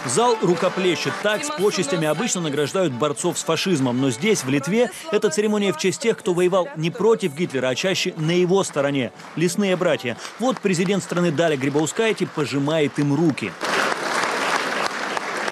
Зал 0.06 0.36
рукоплещет. 0.42 1.12
Так 1.22 1.44
с 1.44 1.50
почестями 1.50 2.06
обычно 2.06 2.40
награждают 2.40 2.92
борцов 2.92 3.38
с 3.38 3.44
фашизмом. 3.44 4.00
Но 4.00 4.10
здесь, 4.10 4.44
в 4.44 4.48
Литве, 4.48 4.90
эта 5.10 5.28
церемония 5.28 5.72
в 5.72 5.78
честь 5.78 6.00
тех, 6.00 6.16
кто 6.16 6.34
воевал 6.34 6.68
не 6.76 6.90
против 6.90 7.34
Гитлера, 7.34 7.68
а 7.68 7.74
чаще 7.74 8.14
на 8.16 8.30
его 8.30 8.62
стороне. 8.62 9.12
Лесные 9.36 9.76
братья. 9.76 10.16
Вот 10.38 10.60
президент 10.60 11.02
страны 11.02 11.30
Даля 11.30 11.56
Грибаускайте 11.56 12.26
пожимает 12.26 12.98
им 12.98 13.14
руки. 13.14 13.52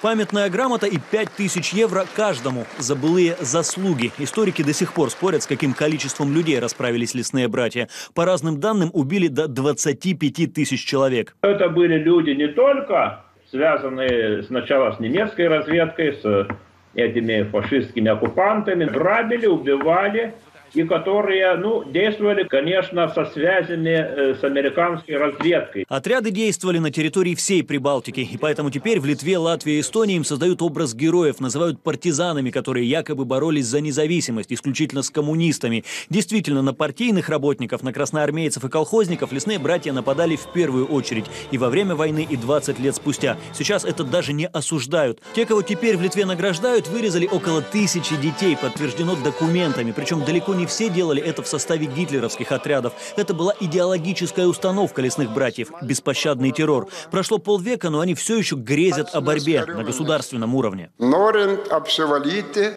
Памятная 0.01 0.49
грамота 0.49 0.85
и 0.85 0.99
5000 0.99 1.73
евро 1.73 2.05
каждому 2.15 2.65
за 2.77 2.95
былые 2.95 3.35
заслуги. 3.41 4.11
Историки 4.19 4.61
до 4.61 4.71
сих 4.71 4.93
пор 4.93 5.09
спорят, 5.09 5.43
с 5.43 5.47
каким 5.47 5.73
количеством 5.73 6.33
людей 6.33 6.59
расправились 6.59 7.15
лесные 7.15 7.47
братья. 7.47 7.89
По 8.13 8.23
разным 8.23 8.59
данным, 8.59 8.91
убили 8.93 9.27
до 9.27 9.47
25 9.47 10.53
тысяч 10.53 10.85
человек. 10.85 11.35
Это 11.41 11.67
были 11.69 11.97
люди 11.97 12.29
не 12.29 12.47
только 12.47 13.23
связанные 13.49 14.43
сначала 14.43 14.91
с 14.91 14.99
немецкой 14.99 15.47
разведкой, 15.47 16.13
с 16.13 16.47
этими 16.95 17.43
фашистскими 17.43 18.09
оккупантами, 18.09 18.85
грабили, 18.85 19.45
убивали, 19.45 20.33
и 20.73 20.83
которые 20.83 21.55
ну, 21.55 21.83
действовали, 21.83 22.43
конечно, 22.43 23.07
со 23.09 23.25
связями 23.25 23.89
э, 23.89 24.35
с 24.35 24.43
американской 24.43 25.17
разведкой. 25.17 25.85
Отряды 25.87 26.31
действовали 26.31 26.79
на 26.79 26.91
территории 26.91 27.35
всей 27.35 27.63
Прибалтики, 27.63 28.21
и 28.21 28.37
поэтому 28.37 28.71
теперь 28.71 28.99
в 28.99 29.05
Литве, 29.05 29.37
Латвии 29.37 29.75
и 29.75 29.79
Эстонии 29.81 30.15
им 30.15 30.23
создают 30.23 30.61
образ 30.61 30.93
героев, 30.93 31.39
называют 31.39 31.81
партизанами, 31.81 32.49
которые 32.51 32.87
якобы 32.87 33.25
боролись 33.25 33.65
за 33.65 33.81
независимость 33.81 34.51
исключительно 34.53 35.01
с 35.01 35.09
коммунистами. 35.09 35.83
Действительно, 36.09 36.61
на 36.61 36.73
партийных 36.73 37.29
работников, 37.29 37.83
на 37.83 37.93
красноармейцев 37.93 38.63
и 38.63 38.69
колхозников 38.69 39.31
лесные 39.31 39.59
братья 39.59 39.93
нападали 39.93 40.35
в 40.35 40.51
первую 40.53 40.87
очередь 40.87 41.25
и 41.51 41.57
во 41.57 41.69
время 41.69 41.95
войны, 41.95 42.27
и 42.29 42.35
20 42.35 42.79
лет 42.79 42.95
спустя. 42.95 43.37
Сейчас 43.53 43.85
это 43.85 44.03
даже 44.03 44.33
не 44.33 44.47
осуждают. 44.47 45.21
Те, 45.35 45.45
кого 45.45 45.61
теперь 45.61 45.97
в 45.97 46.01
Литве 46.01 46.25
награждают, 46.25 46.87
вырезали 46.87 47.27
около 47.27 47.61
тысячи 47.61 48.15
детей, 48.17 48.57
подтверждено 48.57 49.15
документами. 49.15 49.91
Причем 49.91 50.23
далеко 50.23 50.53
не 50.57 50.65
все 50.65 50.89
делали 50.89 51.21
это 51.21 51.41
в 51.43 51.47
составе 51.47 51.85
гитлеровских 51.85 52.51
отрядов. 52.51 52.93
Это 53.15 53.33
была 53.33 53.53
идеологическая 53.59 54.47
установка 54.47 55.01
лесных 55.01 55.31
братьев, 55.31 55.71
беспощадный 55.81 56.51
террор. 56.51 56.89
Прошло 57.11 57.37
полвека, 57.37 57.89
но 57.89 57.99
они 58.01 58.15
все 58.15 58.37
еще 58.37 58.55
грезят 58.55 59.13
о 59.13 59.21
борьбе 59.21 59.65
на 59.65 59.83
государственном 59.83 60.55
уровне. 60.55 60.91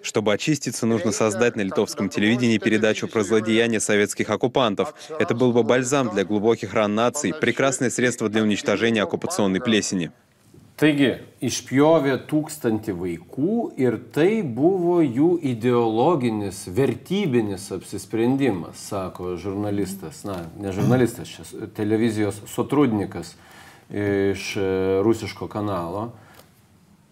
Чтобы 0.03 0.33
очиститься, 0.33 0.87
нужно 0.87 1.13
создать 1.13 1.57
на 1.57 1.63
литовском 1.63 2.09
телевидении 2.09 2.59
передачу 2.59 3.09
про 3.09 3.25
злодеяния 3.25 3.81
советских 3.81 4.31
оккупантов. 4.31 4.95
Это 5.19 5.35
был 5.35 5.53
бы 5.53 5.63
бальзам 5.63 6.11
для 6.11 6.25
глубоких 6.25 6.75
ран 6.75 6.95
наций, 6.95 7.33
прекрасное 7.33 7.91
средство 7.91 8.29
для 8.29 8.43
уничтожения 8.43 9.03
оккупационной 9.03 9.61
плесени. 9.61 10.13
Taigi, 10.81 11.11
išpjovė 11.45 12.15
tūkstantį 12.25 12.95
vaikų 12.97 13.57
ir 13.81 13.99
tai 14.15 14.41
buvo 14.41 15.03
jų 15.05 15.35
ideologinis, 15.51 16.63
vertybinis 16.73 17.67
apsisprendimas, 17.77 18.81
sako 18.89 19.35
žurnalistas, 19.41 20.23
na, 20.25 20.39
ne 20.57 20.73
žurnalistas, 20.73 21.29
čia 21.29 21.69
televizijos 21.77 22.41
sotrudnikas 22.49 23.35
iš 23.93 24.55
e, 24.57 24.65
rusiško 25.05 25.51
kanalo. 25.53 26.11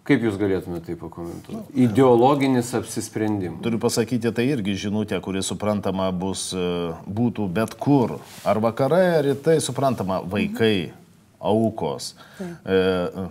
Kaip 0.09 0.22
jūs 0.24 0.38
galėtumėte 0.40 0.87
tai 0.87 0.96
pakomentuoti? 0.96 1.74
Ideologinis 1.85 2.71
apsisprendimas. 2.79 3.60
Turiu 3.60 3.77
pasakyti, 3.83 4.33
tai 4.33 4.46
irgi 4.48 4.79
žinutė, 4.87 5.19
kuri 5.21 5.42
suprantama 5.44 6.08
bus, 6.16 6.46
e, 6.56 6.94
būtų 7.04 7.50
bet 7.52 7.77
kur. 7.77 8.16
Ar 8.48 8.64
vakarai, 8.64 9.04
ar 9.19 9.29
rytai 9.29 9.58
suprantama 9.60 10.23
vaikai, 10.25 10.94
aukos. 11.38 12.12
E, 12.38 12.78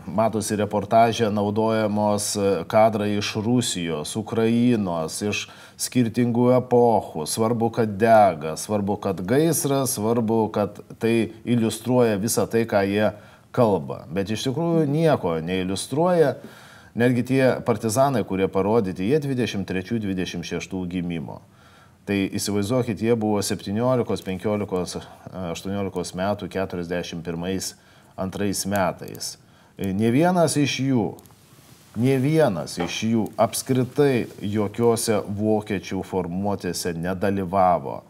Matosi 0.07 0.57
reportažė 0.59 1.29
naudojamos 1.33 2.33
e, 2.35 2.49
kadrai 2.71 3.13
iš 3.17 3.33
Rusijos, 3.43 4.15
Ukrainos, 4.19 5.19
iš 5.21 5.47
skirtingų 5.77 6.51
epochų. 6.57 7.27
Svarbu, 7.29 7.71
kad 7.79 7.97
dega, 7.99 8.55
svarbu, 8.57 8.99
kad 9.03 9.19
gaisras, 9.27 9.97
svarbu, 9.97 10.45
kad 10.55 10.79
tai 11.01 11.33
iliustruoja 11.45 12.15
visą 12.21 12.47
tai, 12.49 12.63
ką 12.69 12.85
jie 12.87 13.11
kalba. 13.55 14.05
Bet 14.13 14.31
iš 14.31 14.47
tikrųjų 14.47 14.87
nieko 14.91 15.37
neiliustruoja 15.43 16.37
Netgi 16.97 17.21
tie 17.29 17.41
partizanai, 17.61 18.23
kurie 18.25 18.47
parodyti, 18.49 19.05
jie 19.05 19.19
23-26 19.21 20.79
gimimo. 20.89 21.43
Tai 22.09 22.15
įsivaizduokit, 22.39 23.03
jie 23.03 23.13
buvo 23.19 23.37
17, 23.43 24.23
15, 24.25 25.03
18 25.51 26.17
metų 26.17 26.49
41 26.49 27.45
antrais 27.45 27.75
metais. 28.65 29.37
Ne 29.77 30.09
vienas 30.11 30.57
iš 30.57 30.79
jų, 30.81 31.05
ne 31.97 32.17
vienas 32.17 32.77
iš 32.81 33.03
jų 33.03 33.23
apskritai 33.37 34.27
jokiose 34.41 35.21
vokiečių 35.27 36.03
formuotėse 36.03 36.93
nedalyvavo. 36.97 38.03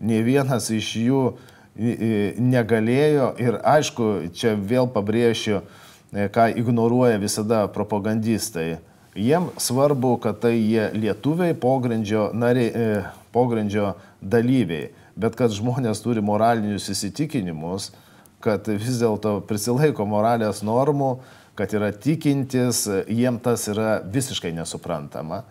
Ne 0.00 0.20
vienas 0.22 0.70
iš 0.70 0.96
jų 1.00 1.22
negalėjo 1.76 3.34
ir 3.40 3.58
aišku, 3.64 4.32
čia 4.32 4.54
vėl 4.56 4.88
pabrėšiu, 4.88 5.60
e, 6.12 6.28
ką 6.28 6.48
ignoruoja 6.56 7.18
visada 7.20 7.66
propagandistai. 7.68 8.78
Jiem 9.16 9.50
svarbu, 9.56 10.16
kad 10.20 10.40
tai 10.40 10.56
jie 10.56 10.90
lietuviai, 10.92 11.54
pogrindžio, 11.54 12.30
nariai, 12.34 12.72
e, 12.72 13.04
pogrindžio 13.32 13.94
dalyviai, 14.20 14.90
bet 15.16 15.36
kad 15.36 15.52
žmonės 15.52 16.02
turi 16.04 16.20
moralinius 16.20 16.88
įsitikinimus, 16.92 17.92
kad 18.46 18.70
vis 18.70 19.00
dėlto 19.02 19.40
prisilaiko 19.48 20.06
moralės 20.06 20.62
normų, 20.66 21.16
kad 21.58 21.72
yra 21.74 21.90
tikintis, 21.90 22.84
jiem 23.08 23.40
tas 23.42 23.66
yra 23.72 23.98
visiškai 24.12 24.52
nesuprantama. 24.54 25.42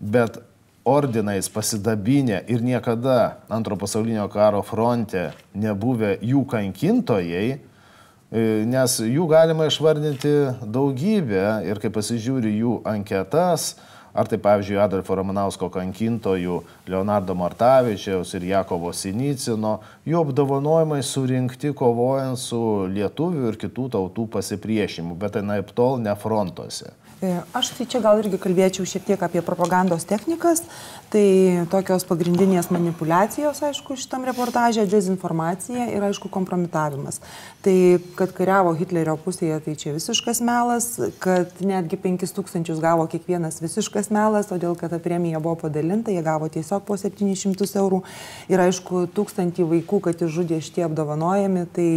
Bet 0.00 0.40
ordinais 0.88 1.50
pasidabinę 1.52 2.40
ir 2.48 2.62
niekada 2.64 3.36
antro 3.52 3.76
pasaulinio 3.76 4.26
karo 4.32 4.62
fronte 4.64 5.30
nebuvę 5.54 6.16
jų 6.24 6.46
kankintojai, 6.48 7.50
e, 7.52 8.44
nes 8.66 8.96
jų 9.04 9.28
galima 9.30 9.68
išvardinti 9.68 10.34
daugybę 10.64 11.44
ir 11.68 11.82
kai 11.82 11.92
pasižiūri 11.92 12.56
jų 12.62 12.80
anketas, 12.88 13.74
ar 14.12 14.28
tai 14.30 14.38
pavyzdžiui 14.42 14.80
Adolfo 14.82 15.16
Ramanausko 15.18 15.70
kankintojų 15.74 16.60
Leonardo 16.90 17.36
Martavičiaus 17.38 18.34
ir 18.38 18.48
Jakovo 18.50 18.92
Sinicino, 18.96 19.78
jų 20.08 20.22
apdovanojimai 20.24 21.02
surinkti 21.06 21.74
kovojant 21.76 22.40
su 22.40 22.60
lietuvių 22.90 23.52
ir 23.52 23.60
kitų 23.60 23.90
tautų 23.96 24.26
pasipriešimu, 24.36 25.16
bet 25.20 25.36
tai 25.38 25.44
naip 25.46 25.74
tol 25.76 26.00
ne 26.02 26.14
frontuose. 26.18 26.94
E, 27.20 27.42
aš 27.52 27.74
tai 27.76 27.84
čia 27.84 28.00
gal 28.00 28.16
irgi 28.22 28.38
kalbėčiau 28.40 28.86
šiek 28.88 29.04
tiek 29.04 29.20
apie 29.20 29.42
propagandos 29.44 30.06
technikas. 30.08 30.62
Tai 31.10 31.66
tokios 31.72 32.04
pagrindinės 32.06 32.68
manipulacijos, 32.70 33.58
aišku, 33.66 33.96
šitam 33.98 34.22
reportaže, 34.28 34.84
dezinformacija 34.86 35.88
ir, 35.90 36.04
aišku, 36.06 36.30
kompromitavimas. 36.30 37.18
Tai, 37.66 37.74
kad 38.16 38.30
kariavo 38.36 38.70
Hitlerio 38.78 39.16
pusėje, 39.20 39.58
tai 39.64 39.74
čia 39.76 39.92
visiškas 39.96 40.38
melas, 40.46 40.86
kad 41.20 41.58
netgi 41.66 41.98
5000 41.98 42.78
gavo 42.80 43.08
kiekvienas 43.10 43.58
visiškas 43.60 44.12
melas, 44.14 44.48
todėl 44.52 44.78
kad 44.78 44.94
ta 44.94 45.00
premija 45.02 45.42
buvo 45.42 45.58
padalinta, 45.66 46.14
jie 46.14 46.22
gavo 46.22 46.46
tiesiog 46.46 46.86
po 46.86 46.94
700 46.96 47.68
eurų. 47.82 48.00
Ir, 48.48 48.62
aišku, 48.68 49.08
tūkstantį 49.18 49.66
vaikų, 49.74 50.00
kad 50.06 50.24
išžudė 50.24 50.62
šitie 50.62 50.86
apdovanojami, 50.86 51.66
tai, 51.74 51.90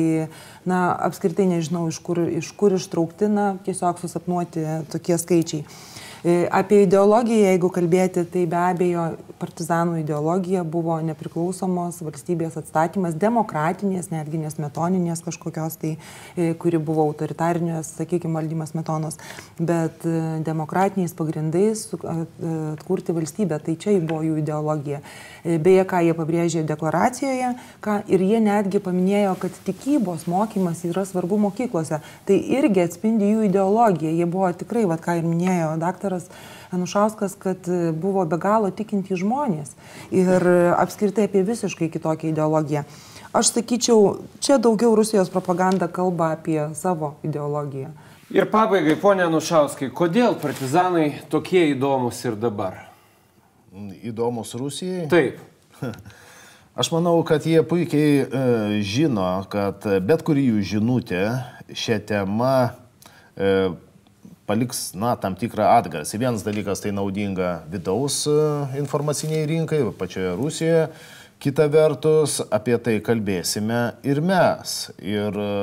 na, 0.66 0.82
apskritai 1.06 1.46
nežinau, 1.54 1.86
iš 1.94 2.02
kur, 2.02 2.26
iš 2.42 2.50
kur 2.58 2.74
ištraukti, 2.76 3.30
na, 3.30 3.52
tiesiog 3.64 4.02
susapnuoti 4.02 4.66
tokie 4.90 5.13
skaičiai. 5.22 5.66
E, 6.24 6.46
apie 6.48 6.86
ideologiją, 6.86 7.50
jeigu 7.50 7.68
kalbėti, 7.76 8.22
tai 8.32 8.46
be 8.48 8.56
abejo 8.56 9.02
partizanų 9.42 9.98
ideologija 10.00 10.62
buvo 10.64 10.96
nepriklausomos 11.04 11.98
valstybės 12.00 12.56
atstatymas, 12.62 13.18
demokratinės, 13.20 14.08
netgi 14.14 14.40
nesmetoninės 14.46 15.20
kažkokios, 15.26 15.76
tai, 15.82 15.98
e, 16.38 16.54
kuri 16.56 16.80
buvo 16.80 17.04
autoritarinės, 17.10 17.92
sakykime, 17.98 18.38
valdymas 18.40 18.72
metonos, 18.72 19.20
bet 19.60 20.08
e, 20.08 20.16
demokratiniais 20.48 21.12
pagrindais 21.12 21.90
atkurti 21.92 23.20
valstybę, 23.20 23.60
tai 23.60 23.76
čia 23.76 24.00
buvo 24.00 24.24
jų 24.24 24.40
ideologija. 24.46 25.04
Beje, 25.44 25.84
ką 25.84 26.00
jie 26.06 26.14
pabrėžė 26.16 26.64
deklaracijoje, 26.64 27.54
ką 27.84 27.98
ir 28.08 28.22
jie 28.24 28.40
netgi 28.40 28.80
paminėjo, 28.80 29.34
kad 29.42 29.56
tikybos 29.68 30.24
mokymas 30.32 30.86
yra 30.88 31.04
svarbu 31.04 31.40
mokyklose. 31.50 32.00
Tai 32.28 32.38
irgi 32.58 32.86
atspindi 32.86 33.34
jų 33.34 33.50
ideologiją. 33.50 34.14
Jie 34.16 34.28
buvo 34.30 34.52
tikrai, 34.56 34.86
vad 34.88 35.04
ką 35.04 35.18
ir 35.20 35.28
minėjo 35.28 35.74
daktaras 35.82 36.30
Anušauskas, 36.74 37.36
kad 37.38 37.68
buvo 38.02 38.24
be 38.26 38.40
galo 38.42 38.72
tikinti 38.74 39.14
žmonės 39.20 39.76
ir 40.16 40.48
apskritai 40.74 41.28
apie 41.28 41.44
visiškai 41.46 41.92
kitokią 41.94 42.32
ideologiją. 42.32 42.86
Aš 43.34 43.52
sakyčiau, 43.54 44.24
čia 44.42 44.58
daugiau 44.62 44.96
Rusijos 44.96 45.30
propaganda 45.34 45.88
kalba 45.90 46.32
apie 46.38 46.70
savo 46.78 47.16
ideologiją. 47.26 47.92
Ir 48.34 48.48
pabaigai, 48.50 48.96
ponė 48.98 49.28
Nušauskai, 49.30 49.92
kodėl 49.94 50.40
partizanai 50.42 51.12
tokie 51.30 51.68
įdomus 51.76 52.24
ir 52.26 52.40
dabar? 52.40 52.93
Įdomus 54.04 54.54
Rusijai? 54.60 55.08
Taip. 55.12 55.42
Aš 56.80 56.90
manau, 56.90 57.20
kad 57.28 57.46
jie 57.46 57.62
puikiai 57.66 58.24
e, 58.24 58.44
žino, 58.82 59.28
kad 59.52 59.86
bet 60.06 60.24
kuri 60.26 60.48
jų 60.48 60.64
žinutė 60.74 61.24
šią 61.70 62.00
temą 62.10 62.54
e, 63.38 63.50
paliks, 64.50 64.92
na, 64.98 65.14
tam 65.20 65.38
tikrą 65.40 65.68
atgarsį. 65.78 66.20
Vienas 66.22 66.46
dalykas 66.46 66.84
tai 66.84 66.94
naudinga 66.96 67.64
vidaus 67.72 68.24
e, 68.28 68.38
informaciniai 68.82 69.48
rinkai, 69.50 69.84
pačioje 69.98 70.36
Rusijoje. 70.40 70.88
Kita 71.44 71.68
vertus, 71.68 72.40
apie 72.56 72.78
tai 72.80 73.00
kalbėsime 73.04 73.82
ir 74.08 74.22
mes. 74.24 74.78
Ir 75.04 75.40
e, 75.40 75.54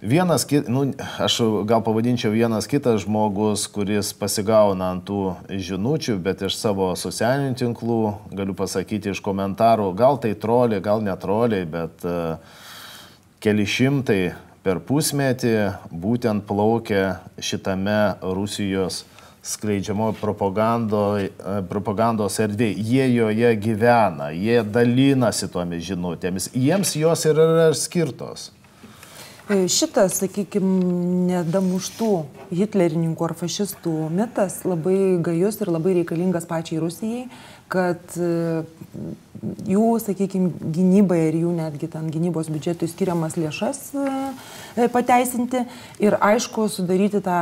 Vienas, 0.00 0.46
nu, 0.68 0.86
aš 1.20 1.34
gal 1.68 1.82
pavadinčiau 1.84 2.32
vienas 2.32 2.64
kitas 2.64 3.02
žmogus, 3.02 3.66
kuris 3.68 4.14
pasigauna 4.16 4.86
ant 4.94 5.02
tų 5.04 5.34
žinučių, 5.52 6.14
bet 6.24 6.40
iš 6.46 6.54
savo 6.56 6.86
socialinių 6.96 7.52
tinklų, 7.60 7.98
galiu 8.32 8.54
pasakyti 8.56 9.10
iš 9.12 9.20
komentarų, 9.20 9.90
gal 9.98 10.16
tai 10.22 10.30
troliai, 10.40 10.80
gal 10.80 11.04
netroliai, 11.04 11.66
bet 11.68 12.06
uh, 12.08 12.40
keli 13.44 13.66
šimtai 13.68 14.32
per 14.64 14.80
pusmetį 14.88 15.52
būtent 15.92 16.46
plaukia 16.48 17.18
šitame 17.36 18.14
Rusijos 18.24 19.02
skleidžiamo 19.44 20.10
e, 20.12 21.28
propagandos 21.68 22.38
erdvėje. 22.40 22.76
Jie 22.76 23.06
joje 23.14 23.52
gyvena, 23.56 24.30
jie 24.36 24.60
dalinasi 24.64 25.48
tomis 25.52 25.84
žinutėmis, 25.88 26.50
jiems 26.52 26.92
jos 26.96 27.24
yra 27.28 27.68
skirtos. 27.76 28.50
E, 29.48 29.64
šitas, 29.70 30.20
sakykime, 30.20 30.90
nedamuštų 31.30 32.10
hitlerininkų 32.54 33.26
ar 33.26 33.34
fašistų 33.38 33.94
mitas 34.12 34.60
labai 34.68 35.16
gajus 35.24 35.60
ir 35.62 35.72
labai 35.72 35.96
reikalingas 36.00 36.46
pačiai 36.50 36.80
Rusijai, 36.82 37.24
kad 37.70 38.14
e, 38.18 38.62
jų, 39.70 39.84
sakykime, 40.04 40.52
gynybai 40.76 41.20
ir 41.28 41.40
jų 41.44 41.54
netgi 41.56 41.88
ten 41.90 42.10
gynybos 42.12 42.50
biudžetui 42.52 42.90
skiriamas 42.90 43.38
lėšas 43.40 43.80
e, 43.94 44.88
pateisinti 44.92 45.64
ir 46.02 46.18
aišku 46.20 46.68
sudaryti 46.70 47.22
tą 47.24 47.38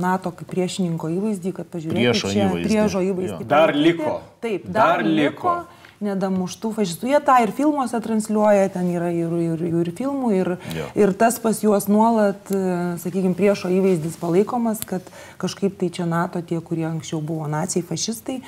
NATO 0.00 0.32
kaip 0.38 0.50
priešininko 0.50 1.12
įvaizdį, 1.18 1.54
kad 1.60 1.68
pažiūrėkite, 1.74 2.16
čia 2.22 2.48
įvaizdį. 2.48 2.70
priežo 2.70 3.04
įvaizdį. 3.12 3.50
Dar 3.50 3.74
liko. 3.76 4.16
Taip, 4.40 4.66
dar, 4.66 4.98
dar 4.98 5.06
liko. 5.06 5.60
liko 5.60 5.79
nedamuštų 6.00 6.70
fašistų. 6.78 7.10
Jie 7.10 7.18
tą 7.24 7.36
ir 7.44 7.52
filmuose 7.54 7.98
transliuoja, 8.00 8.70
ten 8.72 8.88
yra 8.88 9.10
ir, 9.12 9.32
ir, 9.44 9.64
ir 9.68 9.90
filmų, 9.96 10.30
ir, 10.38 10.50
jo. 10.76 10.86
ir 10.96 11.12
tas 11.20 11.36
pas 11.42 11.60
juos 11.60 11.90
nuolat, 11.92 12.48
e, 12.48 12.62
sakykime, 13.02 13.36
priešo 13.36 13.68
įvaizdis 13.72 14.16
palaikomas, 14.20 14.80
kad 14.88 15.04
kažkaip 15.40 15.76
tai 15.80 15.90
čia 15.92 16.08
NATO 16.08 16.40
tie, 16.40 16.62
kurie 16.64 16.86
anksčiau 16.88 17.20
buvo 17.24 17.48
nacijai, 17.52 17.84
fašistai 17.84 18.38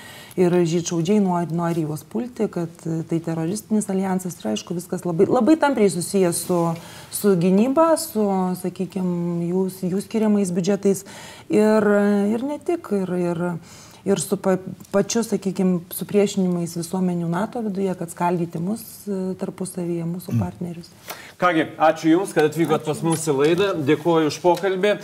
ir 0.41 0.57
žydšaudžiai 0.73 1.21
nori, 1.21 1.53
nori 1.57 1.85
juos 1.85 2.07
pulti, 2.09 2.49
kad 2.53 2.89
e, 2.89 3.03
tai 3.09 3.21
teroristinis 3.25 3.91
alijansas 3.93 4.41
ir 4.41 4.53
aišku 4.55 4.79
viskas 4.81 5.05
labai, 5.09 5.29
labai 5.29 5.59
tampriai 5.61 5.93
susijęs 5.93 6.43
su, 6.49 6.61
su 7.13 7.37
gynyba, 7.37 7.93
su, 8.01 8.27
sakykime, 8.65 9.53
jų, 9.53 9.69
jų 9.93 10.05
skiriamais 10.09 10.57
biudžetais 10.57 11.05
ir, 11.53 11.93
ir 12.33 12.49
ne 12.49 12.61
tik. 12.65 12.95
Ir, 13.03 13.17
ir, 13.21 13.47
ir 14.05 14.21
su 14.21 14.37
pa, 14.37 14.57
pačiu, 14.95 15.23
sakykime, 15.27 15.81
supriešinimais 15.95 16.77
visuomenių 16.79 17.29
NATO 17.33 17.63
viduje, 17.67 17.93
kad 17.99 18.13
skaldyti 18.13 18.63
mus 18.63 18.83
e, 19.07 19.19
tarpusavyje, 19.41 20.07
mūsų 20.09 20.35
mm. 20.35 20.43
partnerius. 20.43 20.91
Kągi, 21.43 21.69
ačiū 21.91 22.17
Jums, 22.17 22.35
kad 22.37 22.51
atvykot 22.51 22.87
pas 22.87 23.05
mus 23.07 23.27
į 23.27 23.37
laidą, 23.39 23.71
dėkuoju 23.87 24.33
už 24.33 24.41
pokalbį. 24.45 24.97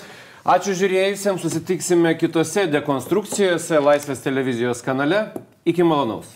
Ačiū 0.49 0.73
žiūrėjusiems, 0.79 1.43
susitiksime 1.45 2.15
kitose 2.17 2.69
dekonstrukcijose 2.73 3.83
Laisvės 3.85 4.25
televizijos 4.25 4.85
kanale. 4.87 5.27
Iki 5.69 5.85
malonaus. 5.85 6.31